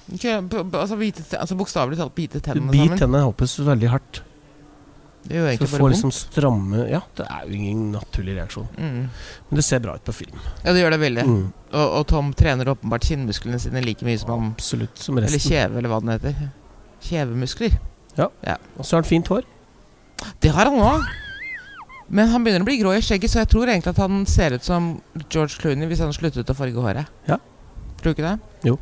[0.06, 3.00] B- altså, bite altså Bokstavelig talt bite tennene Bit sammen.
[3.02, 4.20] tennene hoppes veldig hardt.
[5.26, 5.96] Det gjør egentlig bare vondt.
[5.96, 8.68] liksom stramme Ja, det er jo ingen naturlig reaksjon.
[8.78, 9.00] Mm.
[9.50, 10.38] Men det ser bra ut på film.
[10.62, 11.24] Ja, det gjør det veldig.
[11.26, 11.48] Mm.
[11.72, 15.80] Og, og Tom trener åpenbart kinnmusklene sine like mye som han Absolutt som Eller kjeve,
[15.82, 16.38] eller hva den heter.
[17.10, 17.80] Kjevemuskler.
[18.20, 18.30] Ja
[18.78, 19.50] Og så har han fint hår.
[20.44, 21.06] Det har han òg.
[22.08, 24.54] Men han begynner å bli grå i skjegget, så jeg tror egentlig at han ser
[24.56, 24.92] ut som
[25.24, 27.10] George Clooney hvis han sluttet å farge håret.
[27.30, 27.40] Ja.
[27.98, 28.36] Tror du ikke det?
[28.68, 28.76] Jo.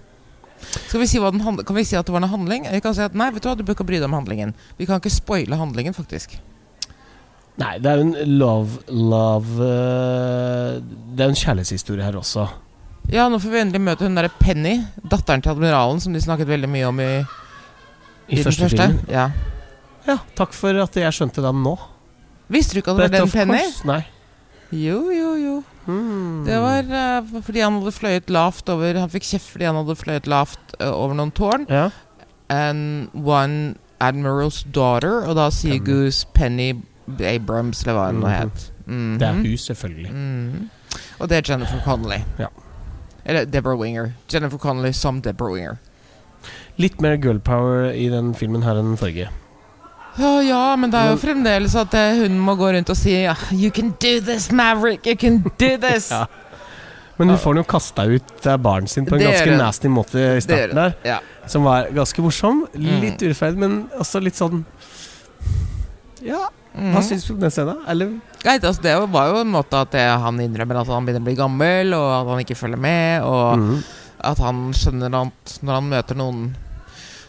[0.64, 2.68] Skal vi si hva den kan vi si at det var en handling?
[2.72, 4.52] Vi kan si at nei, vet du hva, du bør ikke bry deg om handlingen.
[4.80, 6.36] Vi kan ikke spoile handlingen, faktisk.
[7.62, 10.80] Nei, det er jo en love Love eh,
[11.14, 12.48] Det er en kjærlighetshistorie her også.
[13.14, 14.78] Ja, nå får vi endelig møte hun derre Penny,
[15.12, 17.10] datteren til admiralen, som de snakket veldig mye om i,
[18.32, 19.02] I, den første, filmen.
[19.12, 19.28] Ja.
[20.08, 21.78] Ja, takk for at jeg skjønte den nå.
[22.52, 23.58] Visste du ikke at det var den Penny?
[23.62, 24.02] course, Nei.
[24.74, 25.54] Jo, jo, jo.
[25.86, 26.44] Hmm.
[26.48, 29.96] Det var uh, fordi han hadde fløyet lavt over Han fikk kjeft fordi han hadde
[30.00, 31.66] fløyet lavt uh, over noen tårn.
[31.70, 31.90] Ja.
[32.50, 35.86] And one admiral's daughter, og da sier Penny.
[35.88, 36.70] Goose Penny
[37.24, 38.34] Abrams, eller hva det nå Mhm.
[38.40, 38.72] het.
[38.86, 39.18] Mhm.
[39.20, 40.12] Det er hun, selvfølgelig.
[40.12, 40.70] Mhm.
[41.20, 42.22] Og det er Jennifer Connolly.
[42.40, 42.48] Ja.
[43.26, 44.14] Eller Deborah Winger.
[44.32, 45.78] Jennifer Connolly som Deborah Winger.
[46.78, 49.30] Litt mer girl power i den filmen her enn den forrige.
[50.18, 53.16] Ja, ja, men det er jo fremdeles at eh, hun må gå rundt og si
[53.24, 55.08] ja, You can do this, Maverick!
[55.10, 56.12] You can do this!
[56.14, 56.26] Ja.
[57.18, 59.58] Men hun får den jo kasta ut av baren sin på en ganske hun.
[59.62, 60.96] nasty måte i starten der.
[61.06, 61.20] Ja.
[61.50, 62.64] Som var ganske morsom.
[62.74, 63.28] Litt Mm.
[63.30, 64.64] urettferdig, men også litt sånn
[66.26, 67.82] Ja, hva hva syns du om den scenen?
[67.88, 71.22] Eller Nei, altså, det var jo en måte at det, han innrømmer at han begynner
[71.22, 73.84] å bli gammel, og at han ikke følger med, og mm.
[74.32, 76.42] at han skjønner at når han møter noen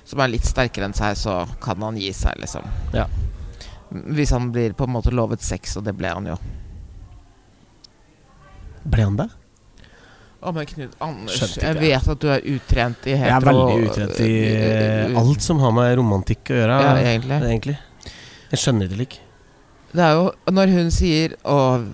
[0.04, 2.66] som er litt sterkere enn seg, så kan han gi seg, liksom.
[2.94, 3.06] Ja.
[3.88, 6.36] Hvis han blir på en måte lovet sex, og det ble han jo.
[8.84, 9.30] Ble han det?
[10.44, 11.82] Å, men Knut Anders, Skjønte ikke jeg det.
[11.86, 13.28] vet at du er utrent i hetero...
[13.30, 16.80] Jeg er veldig utrent i eh, alt som har med romantikk å gjøre.
[16.84, 17.38] Ja, egentlig.
[17.48, 17.76] egentlig.
[18.50, 19.22] Jeg skjønner det ikke.
[19.94, 21.86] Det er jo når hun sier oh,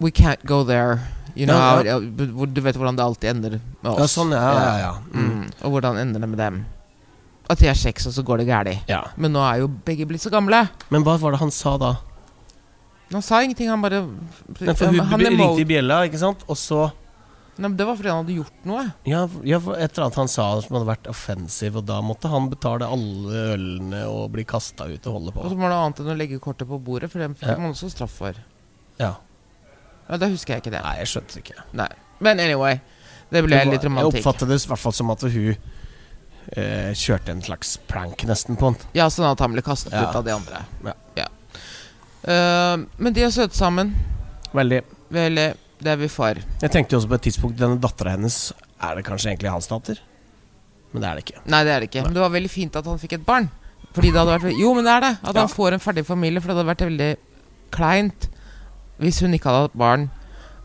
[0.00, 1.02] We can't go there.
[1.34, 4.00] You know, Ja, ja, Du vet hvordan det alltid ender med oss.
[4.00, 4.92] Ja, sånn, ja, ja, ja.
[5.12, 5.28] Mm.
[5.28, 5.44] Mm.
[5.60, 6.62] Og hvordan ender det med dem?
[7.52, 8.88] At de har sex, og så går det galt.
[8.88, 9.02] ja.
[9.20, 10.64] Men nå er jo begge blitt så gamle.
[10.90, 11.92] Men hva var det han sa da?
[13.12, 16.44] Han sa ingenting, han bare Men for hun ringte i bjella, ikke sant?
[16.48, 16.90] Og så
[17.58, 18.82] Nei, men Det var fordi han hadde gjort noe.
[19.04, 22.30] ja, ja, for et eller annet han sa som hadde vært offensiv, og da måtte
[22.32, 25.42] han betale alle ølene og bli kasta ut og holde på.
[25.44, 27.58] Og så var det annet enn å legge kortet på bordet, for det fikk Ja.
[27.60, 28.32] man også straff for.
[28.98, 29.16] Ja.
[30.08, 30.82] Ja, Da husker jeg ikke det.
[30.82, 31.60] Nei, jeg skjønte det ikke.
[31.74, 31.88] Nei.
[32.20, 32.80] Men anyway.
[33.30, 34.12] Det ble Det var- litt romantikk.
[34.16, 35.56] Jeg oppfattet det i hvert fall som at hun
[36.56, 38.76] eh, kjørte en slags prank nesten på han.
[38.94, 40.08] Ja, sånn at han ble kastet Ja.
[40.10, 40.64] ut av de andre.
[41.16, 41.26] Ja.
[42.22, 43.94] Eh, men de er søte sammen.
[44.54, 44.82] Veldig.
[45.12, 45.54] Veldig.
[45.82, 46.34] det er vi for.
[46.62, 49.66] Jeg tenkte jo også på et tidspunkt denne dattera hennes Er det kanskje egentlig hans
[49.66, 49.98] datter?
[50.92, 51.40] Men det er det ikke.
[51.50, 52.02] Nei, det er det ikke.
[52.04, 53.48] Men det var veldig fint at han fikk et barn.
[53.94, 55.18] Fordi det hadde vært Jo, men det er det.
[55.22, 55.40] At Ja.
[55.40, 56.40] han får en ferdig familie.
[56.40, 57.16] For det hadde vært veldig
[57.72, 58.28] kleint
[59.00, 60.10] hvis hun ikke hadde hatt barn,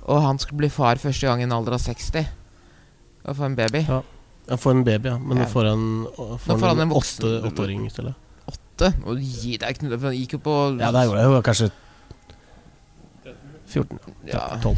[0.06, 2.28] og han skulle bli far første gang i en alder av 60.
[3.26, 3.86] Og få en baby.
[3.88, 4.02] Ja.
[4.48, 5.18] Jeg får en baby, ja.
[5.20, 5.46] Men Ja.
[5.52, 6.08] får han,
[6.40, 8.14] får han en åtte, åtteåring i stedet.
[8.48, 8.94] Åtte.
[9.06, 10.00] Og gi deg, Knut.
[10.00, 11.72] For han gikk jo på Ja, det jeg jo kanskje
[13.68, 14.00] 14.
[14.26, 14.58] Ja.
[14.64, 14.78] 12,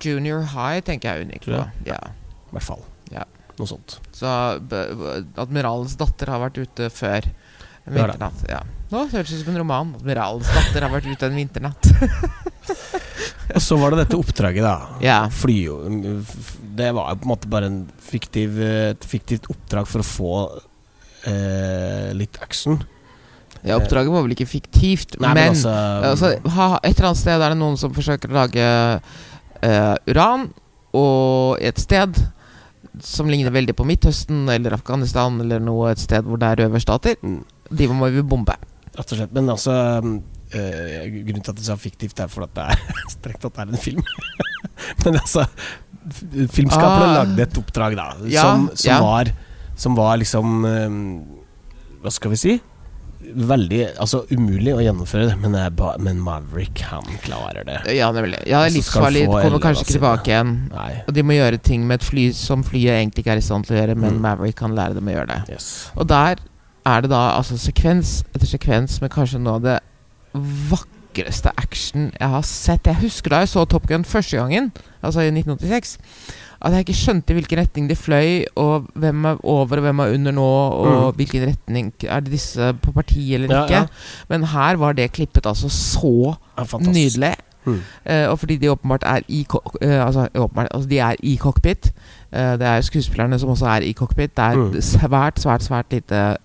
[0.00, 1.60] junior high, tenker jeg hun gikk på.
[1.86, 1.98] Ja.
[2.50, 2.82] i hvert fall.
[3.12, 3.24] Ja.
[3.58, 3.98] Noe sånt.
[4.16, 4.26] Så
[5.36, 7.28] admiralens datter har vært ute før
[7.86, 8.40] en vinternatt.
[8.48, 8.62] Ja.
[8.90, 9.92] Nå høres det ut som en roman.
[10.00, 11.90] Admiralens datter har vært ute en vinternatt.
[13.56, 14.98] Og så var det dette oppdraget, da.
[15.02, 15.18] Ja.
[15.34, 15.56] Fly
[16.78, 20.32] Det var jo på en måte bare en fiktiv, et fiktivt oppdrag for å få
[21.26, 22.78] eh, litt action.
[23.62, 25.74] ja, oppdraget var vel ikke fiktivt, Nei, men, men altså,
[26.12, 28.68] altså, ha, et eller annet sted er det noen som forsøker å lage
[29.60, 30.46] eh, uran,
[30.96, 32.16] og et sted
[33.04, 37.18] som ligner veldig på Midtøsten eller Afghanistan eller noe et sted hvor det er røverstater,
[37.22, 37.42] Mm.
[37.70, 38.56] de må vi bombe.
[38.96, 39.30] Rett og slett.
[39.36, 39.74] Men altså
[40.54, 43.70] eh, Grunnen til at jeg sa fiktivt, er for at det er strengt tatt er
[43.70, 44.02] en film.
[45.04, 45.46] Men altså
[46.50, 47.16] Filmskaperne Ah.
[47.24, 49.00] lagde et oppdrag, da, Ja, som, som, ja.
[49.04, 49.30] var,
[49.76, 51.00] som var liksom um,
[52.02, 52.54] Hva skal vi si?
[53.20, 57.76] Veldig altså umulig å gjennomføre det, men, ba, men Maverick, han klarer det.
[57.94, 59.26] Ja, det Ja, livsfarlig.
[59.28, 60.54] Kommer kanskje ikke tilbake igjen.
[60.72, 61.02] Nei.
[61.04, 63.68] Og de må gjøre ting med et fly som flyet egentlig ikke er i stand
[63.68, 64.22] til å gjøre, men Mm.
[64.24, 65.40] Maverick kan lære dem å gjøre det.
[65.52, 65.68] Yes.
[66.00, 66.40] Og der
[66.86, 69.79] er det da altså sekvens etter sekvens med kanskje av det
[71.10, 72.86] vakreste action jeg har sett.
[72.86, 75.98] Jeg husker da jeg så Top Gun første gangen, altså i 1986,
[76.62, 80.14] at jeg ikke skjønte hvilken retning de fløy, og hvem er over og hvem er
[80.14, 81.16] under nå, og Mm.
[81.16, 83.74] hvilken retning Er det disse på parti eller Ja, ikke?
[83.74, 83.86] ja.
[84.28, 87.34] Men her var det klippet altså så Ja, nydelig.
[87.64, 87.74] Mm.
[88.10, 89.46] Uh, og fordi de åpenbart er i
[89.82, 91.92] eh, altså, åpenbart, altså de er i cockpit.
[92.32, 94.36] Uh, det er skuespillerne som også er i cockpit.
[94.36, 94.80] Det er Mm.
[94.80, 96.36] svært, svært svært lite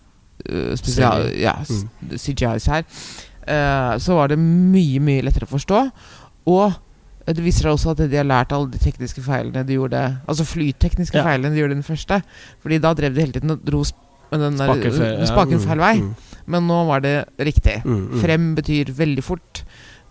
[0.76, 1.86] spesial ja, s-
[2.18, 2.82] CGIs her.
[3.48, 5.82] Eh, så var det mye, mye lettere å forstå.
[6.52, 6.74] Og
[7.26, 10.44] det viser seg også at de har lært alle de tekniske feilene de gjorde Altså
[10.46, 11.24] flytekniske Ja.
[11.26, 12.20] feilene de gjorde den første.
[12.62, 13.98] Fordi da drev de hele tiden og dro sp
[14.32, 15.96] med den der, Spaken feil- ja, spaken mm, feil vei.
[16.02, 16.16] mm,
[16.48, 17.76] Men nå var det riktig.
[17.86, 18.22] mm, mm.
[18.22, 19.64] Frem betyr veldig fort.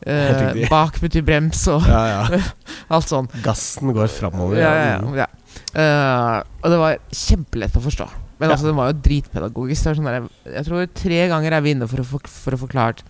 [0.07, 2.29] Eh, bak betyr brems og Ja,
[2.94, 3.29] alt sånn.
[3.42, 4.59] Gassen går framover.
[4.59, 5.27] Ja.
[5.75, 8.07] Eh, og det var kjempelett å forstå.
[8.38, 9.87] Men altså, den var jo dritpedagogisk.
[9.94, 13.03] Sånn der, jeg tror tre ganger er vi inne for å, for, for å forklare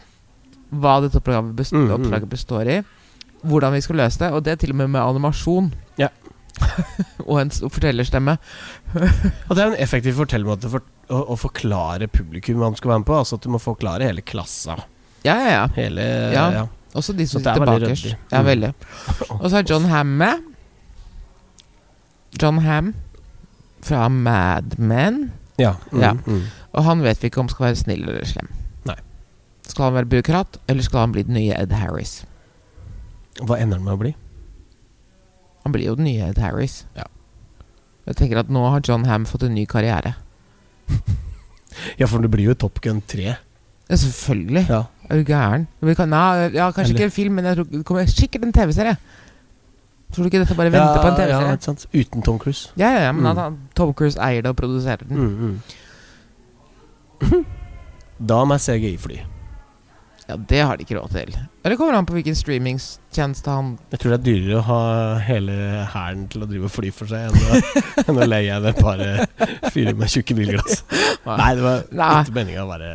[0.80, 1.94] hva dette oppdraget, best Mm, mm.
[1.98, 2.82] oppdraget består i.
[3.44, 4.32] Hvordan vi skal løse det.
[4.32, 5.72] Og det til og med med animasjon.
[6.00, 6.08] Ja.
[7.28, 8.36] og en fortellerstemme.
[9.48, 13.02] Og det er en effektiv fortellermåte for å, å forklare publikum hva de skal være
[13.02, 13.18] med på.
[13.18, 14.76] Altså at du må forklare hele klassa.
[15.26, 15.66] Ja, ja, ja.
[15.76, 16.46] Hele Ja.
[16.60, 16.64] ja.
[16.94, 18.12] Også de som er sitter bakerst.
[18.30, 18.46] Ja, Mm.
[18.46, 18.72] veldig.
[19.42, 20.44] Og så er John Ham med.
[22.40, 22.94] John Ham
[23.82, 25.32] fra Mad Men.
[25.58, 25.74] Ja.
[25.92, 26.12] Mm, Ja.
[26.26, 26.42] Mm.
[26.74, 28.48] Og han vet vi ikke om skal være snill eller slem.
[29.66, 32.24] Skal han være byråkrat, eller skal han bli den nye Ed Harris?
[33.40, 34.14] Hva ender han med å bli?
[35.64, 36.84] Han blir jo den nye Ed Harris.
[36.96, 37.06] Ja.
[38.06, 40.14] Jeg tenker at nå har John Ham fått en ny karriere.
[41.98, 43.24] Ja, for det blir jo Top Gun 3.
[43.88, 44.60] Ja, selvfølgelig.
[44.70, 44.84] Ja.
[45.10, 45.64] Er du gæren?
[45.98, 48.52] Kan, nei, ja, kanskje Eller- ikke en film, men jeg tror det kommer sikkert en
[48.54, 48.94] TV-serie.
[50.14, 51.58] Tror du ikke dette bare venter på en TV-serie?
[51.66, 51.86] sant?
[51.92, 52.70] Uten Tom Cruise.
[52.78, 53.36] Ja, ja, ja, men Mm.
[53.40, 55.18] han, Tom Cruise eier det og produserer den.
[55.18, 55.58] Mm,
[57.24, 57.44] mm.
[58.30, 59.18] Da med CGI-fly.
[60.28, 61.34] Ja, Det har de ikke råd til.
[61.64, 64.78] Eller kommer an på hvilken streamingstjeneste han Jeg tror det er dyrere å ha
[65.26, 65.56] hele
[65.92, 67.60] hæren til å drive og fly for seg, enn å,
[68.08, 69.20] enn å leie en par eh,
[69.74, 70.80] fyrer med tjukke bilglass.
[71.28, 72.10] Nei, det var Nei.
[72.24, 72.90] ikke meninga å være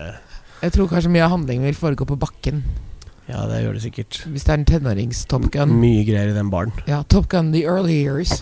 [0.65, 2.63] Jeg tror kanskje mye av handlingen vil foregå på bakken.
[3.30, 4.24] Ja, det gjør det sikkert.
[4.26, 5.76] Hvis det er en tenårings-Top Gun.
[5.78, 6.74] Mye greier i den baren.
[6.89, 8.42] Ja, Top Gun the early years.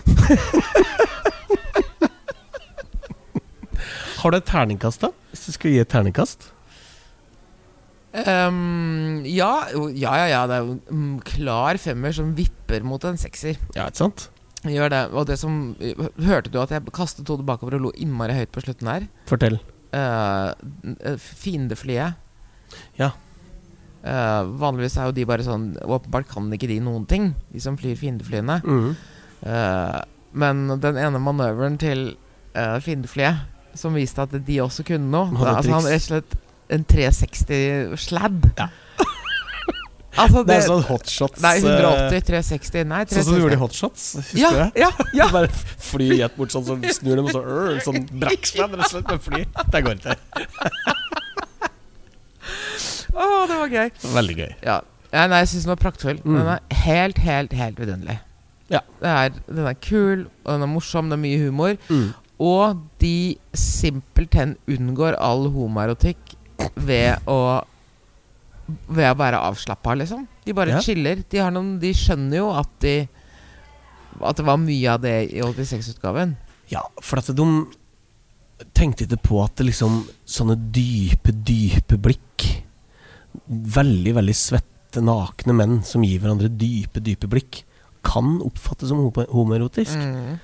[4.18, 5.12] Har du et terningkast, da?
[5.30, 6.48] Hvis du skal gi et terningkast?
[8.16, 10.42] Ehm, ja, ja, ja, ja.
[10.48, 13.58] Det er jo en klar femmer som vipper mot en sekser.
[13.76, 14.28] Ja, ikke sant?
[14.66, 15.02] Gjør det.
[15.14, 18.64] Og det som Hørte du at jeg kastet hodet bakover og lo innmari høyt på
[18.64, 19.08] slutten her?
[19.28, 19.60] Fortell.
[19.94, 20.52] Uh,
[21.18, 22.18] fiendeflyet.
[22.98, 23.12] Ja.
[24.02, 27.78] Uh, vanligvis er jo de bare sånn Åpenbart kan ikke de noen ting, de som
[27.78, 28.60] flyr fiendeflyene.
[28.64, 28.90] Mm.
[29.44, 30.00] Uh,
[30.38, 32.10] men den ene manøveren til
[32.56, 33.46] uh, fiendeflyet
[33.78, 36.36] som viste at de også kunne noe altså Han rett og slett
[36.74, 38.50] en 360 sladd.
[38.58, 38.68] Ja.
[40.22, 43.58] altså Det det, er sånn hotshots Nei, eh, 180, 360 Nei, Sånn som du gjorde
[43.58, 44.68] i Hotshots, husker Ja, du det?
[44.82, 45.28] ja, ja.
[45.30, 48.88] Du bare i rett bort sånn, så snur dem, og så øh, sånn brakksladd rett
[48.88, 49.42] og slett med fly.
[49.74, 50.16] Det går ikke.
[53.18, 53.90] Å, det var gøy.
[54.14, 54.50] Veldig gøy.
[54.62, 54.78] Ja.
[55.12, 56.20] ja nei, jeg syns den var praktfull.
[56.22, 56.38] Mm.
[56.38, 58.18] Den er helt, helt, helt vidunderlig.
[58.72, 58.82] Ja.
[59.00, 61.78] Det er, den er kul, og den er morsom, det er mye humor.
[61.88, 62.08] Mm.
[62.38, 66.36] Og de simpelthen unngår all homoerotikk
[66.76, 67.64] ved å
[68.88, 70.26] Ved å være avslappa, liksom.
[70.44, 70.80] De bare Ja.
[70.84, 71.22] chiller.
[71.30, 73.08] De, har noen, de skjønner jo at de
[74.20, 76.36] At det var mye av det i 86-utgaven.
[76.68, 77.46] Ja, for at de
[78.74, 82.64] tenkte ikke på at det liksom Sånne dype, dype blikk
[83.48, 87.62] Veldig, veldig svette, nakne menn som gir hverandre dype, dype blikk,
[88.02, 89.94] kan oppfattes som homoerotisk.
[89.96, 90.38] Mm.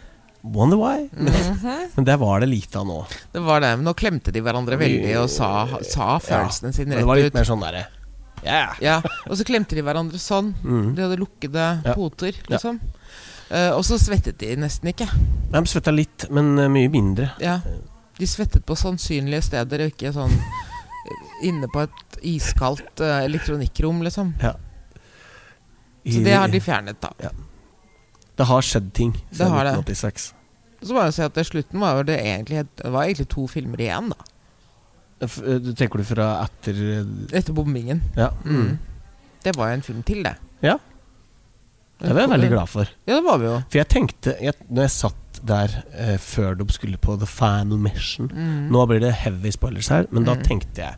[0.44, 1.08] Wonder why?
[1.12, 1.88] Men, -hmm.
[1.94, 3.06] men det var det lite av nå.
[3.32, 3.76] Det var det.
[3.76, 7.00] Men nå klemte de hverandre veldig og sa, sa følelsene sine rett ut.
[7.00, 7.34] det var litt ut.
[7.34, 7.86] mer sånn derre
[8.44, 8.76] yeah.
[8.80, 10.54] Ja, Og så klemte de hverandre sånn.
[10.64, 10.94] mm.
[10.94, 11.94] De hadde lukkede Ja.
[11.94, 12.56] poter, Ja.
[12.56, 12.80] liksom.
[13.50, 15.08] Eh, og så svettet de nesten ikke.
[15.50, 17.30] De svetta litt, men eh, mye mindre.
[17.40, 17.60] Ja.
[18.18, 24.02] De svettet på sannsynlige steder, og ikke sånn eh, inne på et iskaldt uh, elektronikkrom,
[24.02, 24.34] liksom.
[24.40, 27.10] Så det har de fjernet, da.
[28.36, 29.74] Det har skjedd ting siden har det.
[29.78, 30.32] 1986.
[30.84, 33.80] Så bare å si at slutten var jo det egentlig Det var egentlig to filmer
[33.80, 34.16] igjen, da.
[35.24, 38.02] Eh, Du tenker du fra etter eh, Etter bombingen.
[38.18, 38.30] Ja.
[38.44, 38.56] Mm.
[38.60, 38.78] Mm.
[39.44, 40.34] Det var jo en film til, det.
[40.64, 40.78] Ja.
[42.00, 42.88] Det var jeg veldig glad for.
[43.06, 43.58] Ja, det var vi jo.
[43.70, 47.78] For jeg tenkte jeg, Når jeg satt der eh, før de skulle på The Final
[47.78, 48.70] Mission Mm.
[48.72, 50.42] Nå blir det heavy spoilers her, men da Mm.
[50.42, 50.96] tenkte jeg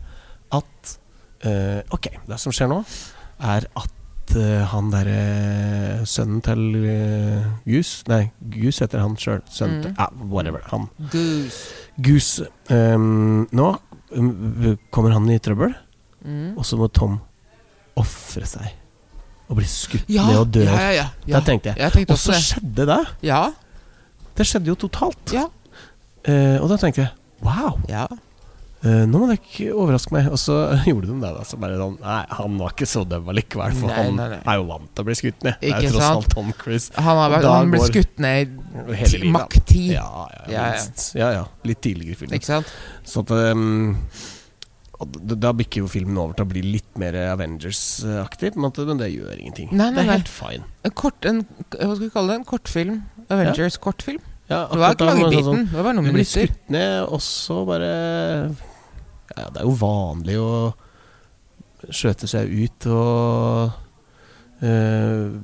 [0.51, 0.97] at
[1.45, 2.81] eh, Ok, det som skjer nå,
[3.39, 3.91] er at
[4.35, 9.41] eh, han derre sønnen til uh, Goose Nei, Goose heter han sjøl.
[9.49, 9.83] Sønnen Mm.
[9.83, 10.61] til Ja, whatever.
[10.71, 11.73] Han Goose.
[12.01, 13.67] Goose Um, Nå
[14.11, 15.73] um, kommer han i trøbbel,
[16.25, 16.57] Mm.
[16.57, 17.19] og så må Tom
[17.95, 18.73] ofre seg.
[19.47, 20.63] Og bli skutt Ja, ned og dø.
[20.65, 21.77] ja, ja, ja, Det tenkte jeg.
[21.79, 22.99] Jeg tenkte Og så skjedde det.
[23.23, 23.51] Ja.
[24.35, 25.31] Det skjedde jo totalt.
[25.33, 25.45] Ja.
[26.27, 27.11] Uh, og da tenkte jeg
[27.41, 28.05] wow, ja.
[28.87, 30.29] Eh, nå må dere ikke overraske meg.
[30.31, 30.55] Og så
[30.89, 31.31] gjorde de det.
[31.37, 34.27] da Så bare sånn Nei, han var ikke så døv allikevel, for Nei, han nei,
[34.35, 34.39] nei.
[34.53, 35.59] er jo vant til å bli skutt ned.
[35.61, 36.21] Det er jo tross sant?
[36.23, 36.87] alt Tom Cruise.
[36.97, 38.55] Han, har vært, han ble skutt ned
[39.19, 39.85] i makt 10.
[39.97, 41.21] Ja, ja, ja, Ja, ja.
[41.21, 41.45] ja, ja.
[41.67, 42.39] Litt tidligere i filmen.
[42.39, 42.73] Ikke sant?
[43.07, 43.97] Så at um,
[45.37, 49.69] Da bikker jo filmen over til å bli litt mer Avengers-aktig, men det gjør ingenting.
[49.69, 50.65] Nei, nei, det er helt fine.
[50.87, 51.43] En kort, en,
[51.75, 52.39] hva skal vi kalle det?
[52.41, 52.95] En kortfilm.
[53.29, 54.23] Avengers-kortfilm.
[54.47, 55.43] Ja, Det var ikke lange biten.
[55.43, 55.69] sånn- biten.
[55.69, 56.23] Det var bare noen minutter.
[56.23, 57.91] Du blir skutt ned, og så bare
[59.35, 60.51] Ja, det er jo vanlig å
[61.93, 63.75] skjøte seg ut og
[64.57, 65.37] Uh,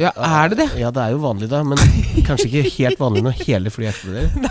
[0.00, 0.66] Ja, er det det?
[0.80, 1.58] Ja, det er jo vanlig, da.
[1.66, 1.76] Men
[2.28, 4.46] kanskje ikke helt vanlig når hele flyet eksploderer.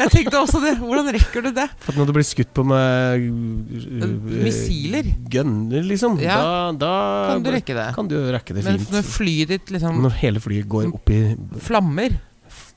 [0.00, 0.72] Jeg tenkte også det.
[0.80, 1.68] Hvordan rekker du det?
[1.84, 4.10] For når du blir skutt på med uh,
[4.42, 5.06] Missiler.
[5.30, 6.40] Gunner, liksom, Ja.
[6.42, 6.92] da, da
[7.30, 7.86] Kan du rekke det?
[7.94, 8.90] kan du rekke det Men fint.
[8.96, 11.20] når flyet ditt liksom Når hele flyet går opp i
[11.62, 12.18] flammer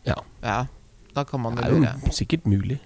[0.05, 0.19] Ja.
[0.45, 0.59] Ja,
[1.17, 2.77] da kan man Det det er jo sikkert mulig.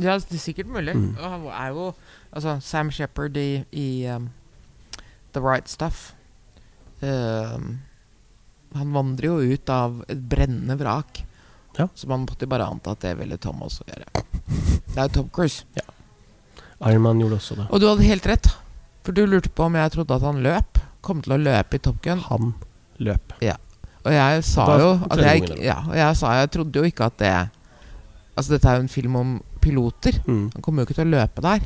[0.00, 0.94] Ja, det er sikkert mulig.
[0.96, 1.16] Mm.
[1.18, 1.92] Og han er jo
[2.32, 4.30] Altså, Sam Shepherd i, i um,
[5.34, 6.14] The Right Stuff
[7.04, 7.82] um,
[8.72, 11.26] Han vandrer jo ut av et brennende vrak.
[11.76, 11.90] Ja.
[11.94, 14.24] Så man måtte bare anta at det ville Tom også gjøre.
[14.88, 15.66] Det er jo Tom Cruise.
[16.80, 17.66] Ironman gjorde også det.
[17.68, 18.48] Og du hadde helt rett.
[19.04, 20.80] For du lurte på om jeg trodde at han løp.
[21.04, 22.24] Kom til å løpe i Top Gun.
[22.30, 22.54] Han
[23.02, 23.36] løp.
[24.02, 27.18] Og jeg sa jo at jeg, ja, og jeg sa jeg trodde jo ikke at
[27.22, 27.34] det
[28.32, 30.18] Altså, dette er jo en film om piloter.
[30.26, 30.48] Mm.
[30.56, 31.64] Han kommer jo ikke til å løpe der.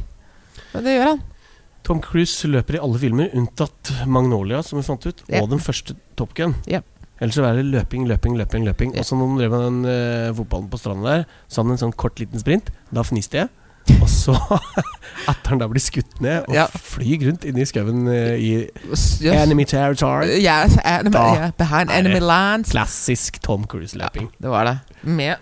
[0.75, 1.25] Men det gjør han.
[1.87, 5.39] Tom Cruise løper i alle filmer, unntatt Magnolia, som vi fant ut, yep.
[5.39, 6.57] og den første Top Gun.
[6.67, 6.89] Yep.
[7.23, 8.67] Ellers så er det løping, løping, løping.
[8.67, 9.01] løping yep.
[9.01, 11.77] Og så når de drev med den uh, fotballen på stranda der, så hadde han
[11.79, 12.73] en sånn kort, liten sprint.
[12.91, 13.53] Da fniste jeg.
[14.03, 14.35] Og så,
[15.31, 16.65] etter han da blir skutt ned og Ja.
[16.67, 18.49] flyr rundt inne i skauen eh, i
[18.91, 19.21] yes.
[19.31, 22.75] enemy territory Yes, Da yeah, behind enemy lands.
[22.75, 24.27] Klassisk Tom Cruise-løping.
[24.33, 24.75] Ja, Det var det.
[25.07, 25.37] Med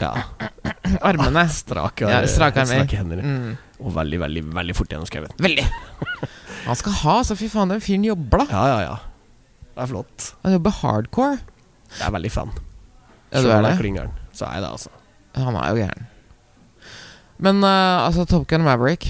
[0.00, 0.12] Ja.
[1.10, 1.46] armene.
[1.52, 2.82] Strake, Ja, strake armer.
[2.84, 3.22] strake hender.
[3.24, 3.56] Mm.
[3.84, 5.32] Og veldig, veldig veldig fort gjennom skauen.
[5.42, 5.64] Veldig.
[6.68, 8.46] Han skal ha, så fy faen, den fyren jobber, da.
[8.54, 8.94] Ja, ja, ja.
[9.74, 10.28] Det er flott.
[10.44, 11.38] Han jobber hardcore.
[11.98, 12.52] Jeg er veldig fan.
[13.34, 13.72] Ja, du er det?
[13.80, 14.92] Klingeren, så er jeg det, altså.
[15.34, 16.06] Han er jo gæren.
[17.44, 19.08] Men uh, altså, Top Gun Maverick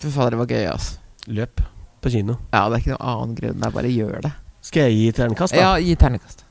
[0.00, 0.98] Fy fader, det var gøy, altså.
[1.32, 1.62] Løp
[2.00, 2.36] på kino.
[2.52, 3.58] Ja, det er ikke noen annen grunn.
[3.60, 4.30] Det er bare gjør det.
[4.64, 5.60] Skal jeg gi ternekast, da?
[5.60, 6.44] Ja, gi terningkast.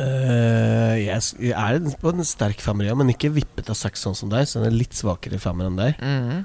[0.00, 4.16] Eh, jeg, jeg er på en sterk femmer, ja, men ikke vippet av seks sånn
[4.16, 4.46] som deg.
[4.48, 6.00] Så den er litt svakere femmer enn deg.
[6.00, 6.42] Mm.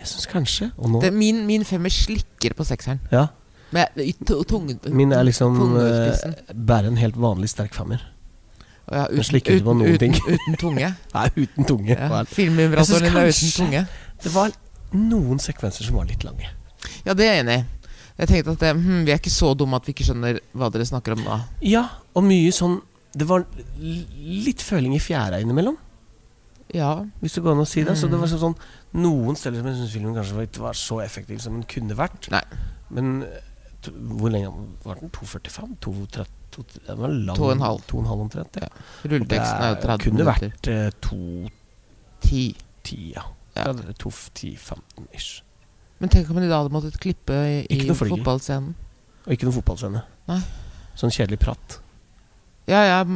[0.00, 3.02] Jeg syns kanskje nå Det, min, min femmer slikker på sekseren.
[3.12, 3.26] Ja.
[3.74, 6.32] Med i tunge, Min er liksom tungespissen.
[6.48, 8.02] eh, bare en helt vanlig sterk femmer.
[8.90, 10.38] Ja, den slikker ikke på noen uten, ting.
[10.40, 10.88] uten tunge.
[11.14, 11.94] Nei, uten tunge.
[11.94, 12.22] Ja.
[12.26, 13.84] Filmvibratoren din er uten tunge.
[14.24, 14.56] Det var
[14.96, 16.48] noen sekvenser som var litt lange.
[17.06, 17.66] Ja, det er jeg enig i.
[18.20, 20.68] Jeg tenkte at det, hm, vi er ikke så dumme at vi ikke skjønner hva
[20.74, 21.38] dere snakker om da.
[21.64, 22.80] Ja, og mye sånn
[23.16, 23.42] Det var
[23.80, 25.74] litt føling i fjæra innimellom,
[26.72, 26.92] Ja.
[27.20, 27.96] hvis det går an å si det.
[27.98, 28.20] Så det Mm.
[28.20, 28.56] var sånn, sånn
[29.02, 32.28] Noen steder som jeg syns filmen kanskje ikke var så effektiv som den kunne vært.
[32.30, 32.42] Nei.
[32.90, 33.40] Men eh,
[33.82, 34.52] to, hvor lenge
[34.84, 35.10] var den?
[35.10, 35.76] 2,45?
[35.80, 36.26] 2,30?
[36.52, 37.36] To, den var lang.
[37.36, 37.80] To og en halv.
[37.86, 38.68] To og en halv omtrent, ja.
[39.04, 40.50] Rulleteksten er jo 30 kunne minutter.
[40.50, 42.54] vært eh, 2,10,
[42.84, 43.12] 10.
[43.14, 43.22] ja.
[43.56, 43.66] Ja.
[43.66, 43.72] ja.
[43.98, 45.42] 2,10-15 ish.
[46.00, 47.36] Men tenk om de da hadde måttet klippe
[47.68, 48.72] i, fotballscenen.
[49.26, 50.00] Og ikke noe fotballscene.
[50.30, 50.40] Nei.
[50.96, 51.76] Sånn kjedelig prat.
[52.70, 53.08] Ja, jeg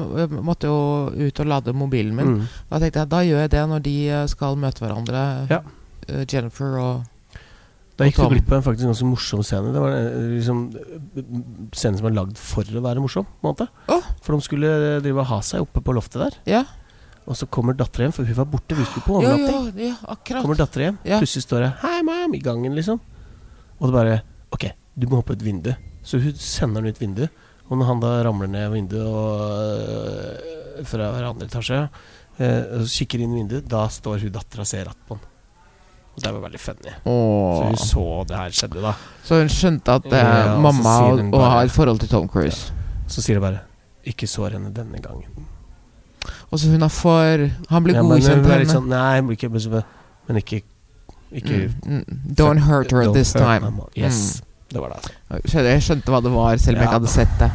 [0.43, 0.77] måtte jo
[1.15, 2.31] ut og lade mobilen min.
[2.41, 2.47] Mm.
[2.71, 5.61] Da tenkte jeg da gjør jeg det når de eh, skal møte hverandre, Ja.
[6.09, 7.11] eh, Jennifer og
[7.97, 9.71] Da gikk du glipp av en faktisk ganske morsom scene.
[9.73, 10.65] Det var eh, liksom
[11.73, 13.25] scenen som er lagd for å være morsom.
[13.41, 14.03] på en måte Oh.
[14.25, 16.41] For de skulle drive og ha seg oppe på loftet der.
[16.51, 16.65] Ja,
[17.25, 18.77] Og så kommer dattera hjem, for hun var borte.
[18.77, 19.71] Vi skulle på overnatting.
[19.81, 20.43] ja, ja akkurat.
[20.45, 21.19] Kommer dattera hjem, Ja.
[21.19, 23.01] plutselig står det 'Hei, mam' i gangen, liksom.
[23.81, 25.77] Og det bare Ok, du må hoppe ut vinduet.
[26.05, 27.31] Så hun sender han ut vinduet.
[27.71, 29.41] Og når han da ramler ned vinduet og,
[30.79, 31.89] øh, fra andre etasje
[32.41, 35.25] øh, og kikker inn i vinduet, da står hun dattera og ser att på han.
[36.15, 36.93] Og det var veldig funny.
[37.05, 38.93] Så hun så det her skjedde, da.
[39.25, 42.73] Så hun skjønte at eh, Ja, mamma og, og har et forhold til Tom Cruise.
[43.09, 43.61] Så sier det bare
[44.07, 45.54] 'Ikke sår henne denne gangen'.
[46.51, 48.73] Og så hun har for Han ble Ja, godkjent hun til er henne.
[48.73, 49.83] sånn, Nei, jeg blir ikke
[50.29, 50.63] Men ikke,
[51.35, 52.35] ikke Mm, mm.
[52.39, 53.73] Don't hurt her Don't this hurt time.
[53.97, 54.41] Yes.
[54.41, 54.51] Mm.
[54.75, 55.59] Det var det, altså.
[55.63, 57.51] Jeg skjønte hva det var, selv om jeg ikke hadde sett det.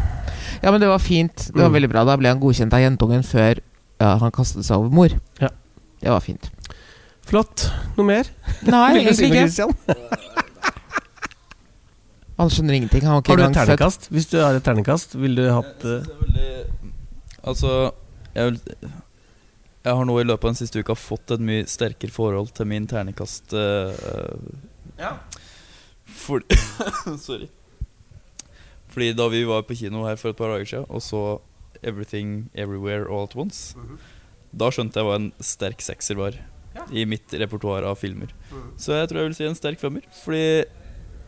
[0.64, 1.36] Ja, men det var fint.
[1.36, 1.74] Det var Mm.
[1.74, 2.04] veldig bra.
[2.06, 3.60] Da ble han godkjent av jentungen før
[4.00, 5.10] ja, han kastet seg over mor.
[5.42, 5.50] Ja.
[6.02, 6.50] Det var fint.
[7.26, 7.70] Flott.
[7.98, 8.24] Noe mer?
[8.64, 9.74] Nei, egentlig ikke.
[12.40, 13.02] Han skjønner ingenting.
[13.04, 14.08] Han har, ikke Har du et ternekast?
[14.16, 15.98] Hvis du har et ternekast, ville du hatt uh,
[16.40, 16.62] er
[17.44, 17.92] Altså,
[18.36, 18.90] jeg, vil,
[19.86, 22.70] jeg har nå i løpet av den siste uka fått et mye sterkere forhold til
[22.70, 24.10] min ternekast eh,
[25.00, 25.16] Ja.
[26.10, 26.44] For,
[27.28, 27.50] Sorry.
[28.90, 31.24] Fordi da vi var på kino her for et par dager siden og så
[31.84, 33.78] Everything Everywhere All At Once,
[34.52, 36.36] da skjønte jeg hva en sterk sekser var
[36.92, 38.34] i mitt repertoar av filmer.
[38.78, 40.06] Så jeg tror jeg vil si en sterk femmer.
[40.24, 40.66] Fordi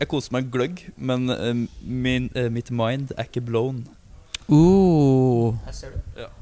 [0.02, 3.84] jeg koser meg gløgg, men uh, min, uh, mitt mind er ikke blown.
[4.50, 5.54] Uh.
[5.68, 6.00] Her ser du.
[6.18, 6.41] er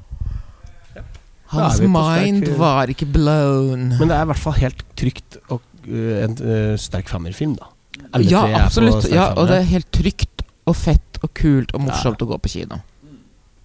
[1.50, 3.88] sterk- mind var ikke blown.
[3.98, 7.70] Men det er i hvert fall helt trygt og uh, en uh, sterk femmerfilm, da.
[8.14, 9.08] Alle Ja, absolutt.
[9.10, 12.52] Ja, og det er helt trygt og fett og kult og morsomt å gå på
[12.52, 12.80] kino.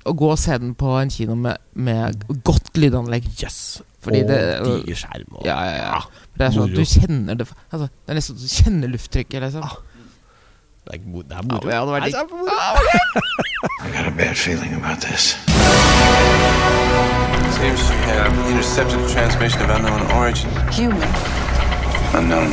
[0.06, 3.26] Å gå og se den på en kino med, med godt lydanlegg.
[3.42, 3.82] Yes.
[4.06, 5.30] Fordi og det- diger skjerm.
[5.40, 6.02] Og, Ja, ja, ja.
[6.38, 9.42] Det er sånn at du kjenner det altså, Det er nesten så du kjenner lufttrykket,
[9.42, 9.64] liksom.
[9.64, 9.78] Ah,
[10.92, 11.62] Det mo- det Ja, moro.
[11.64, 12.14] men ja, det var Nei, digg.
[12.14, 12.50] det er moro.
[13.86, 15.38] I got a bad feeling about this.
[17.58, 20.50] Seems she had intercepted a transmission of unknown origin.
[20.72, 21.10] Human.
[22.14, 22.52] Unknown.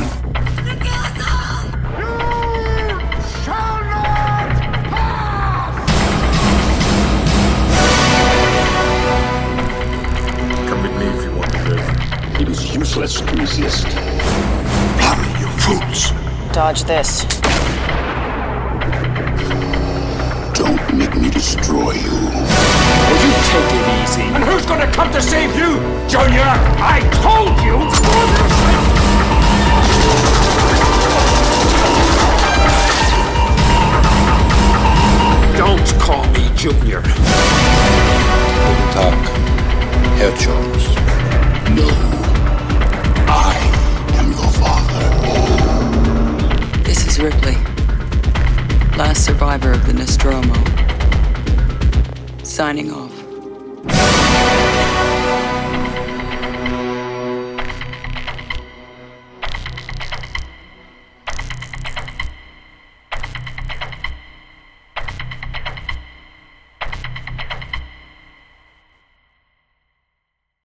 [10.69, 12.41] Come with me if you want to live.
[12.41, 13.85] It is useless to resist.
[14.97, 16.11] Bloody, you fools!
[16.53, 17.25] Dodge this.
[21.43, 22.09] Destroy you.
[22.09, 24.21] Will you take it easy?
[24.31, 25.75] And who's gonna come to save you,
[26.07, 26.47] Junior?
[26.79, 27.77] I told you!
[35.57, 37.01] Don't call me Junior.
[37.01, 37.27] Guten
[38.95, 39.19] Tag,
[40.19, 40.83] Herr Jones.
[41.75, 41.89] No.
[43.27, 43.53] I
[44.17, 45.03] am your father.
[46.83, 47.57] This is Ripley,
[48.97, 50.72] last survivor of the Nostromo.
[52.53, 53.02] Signing off.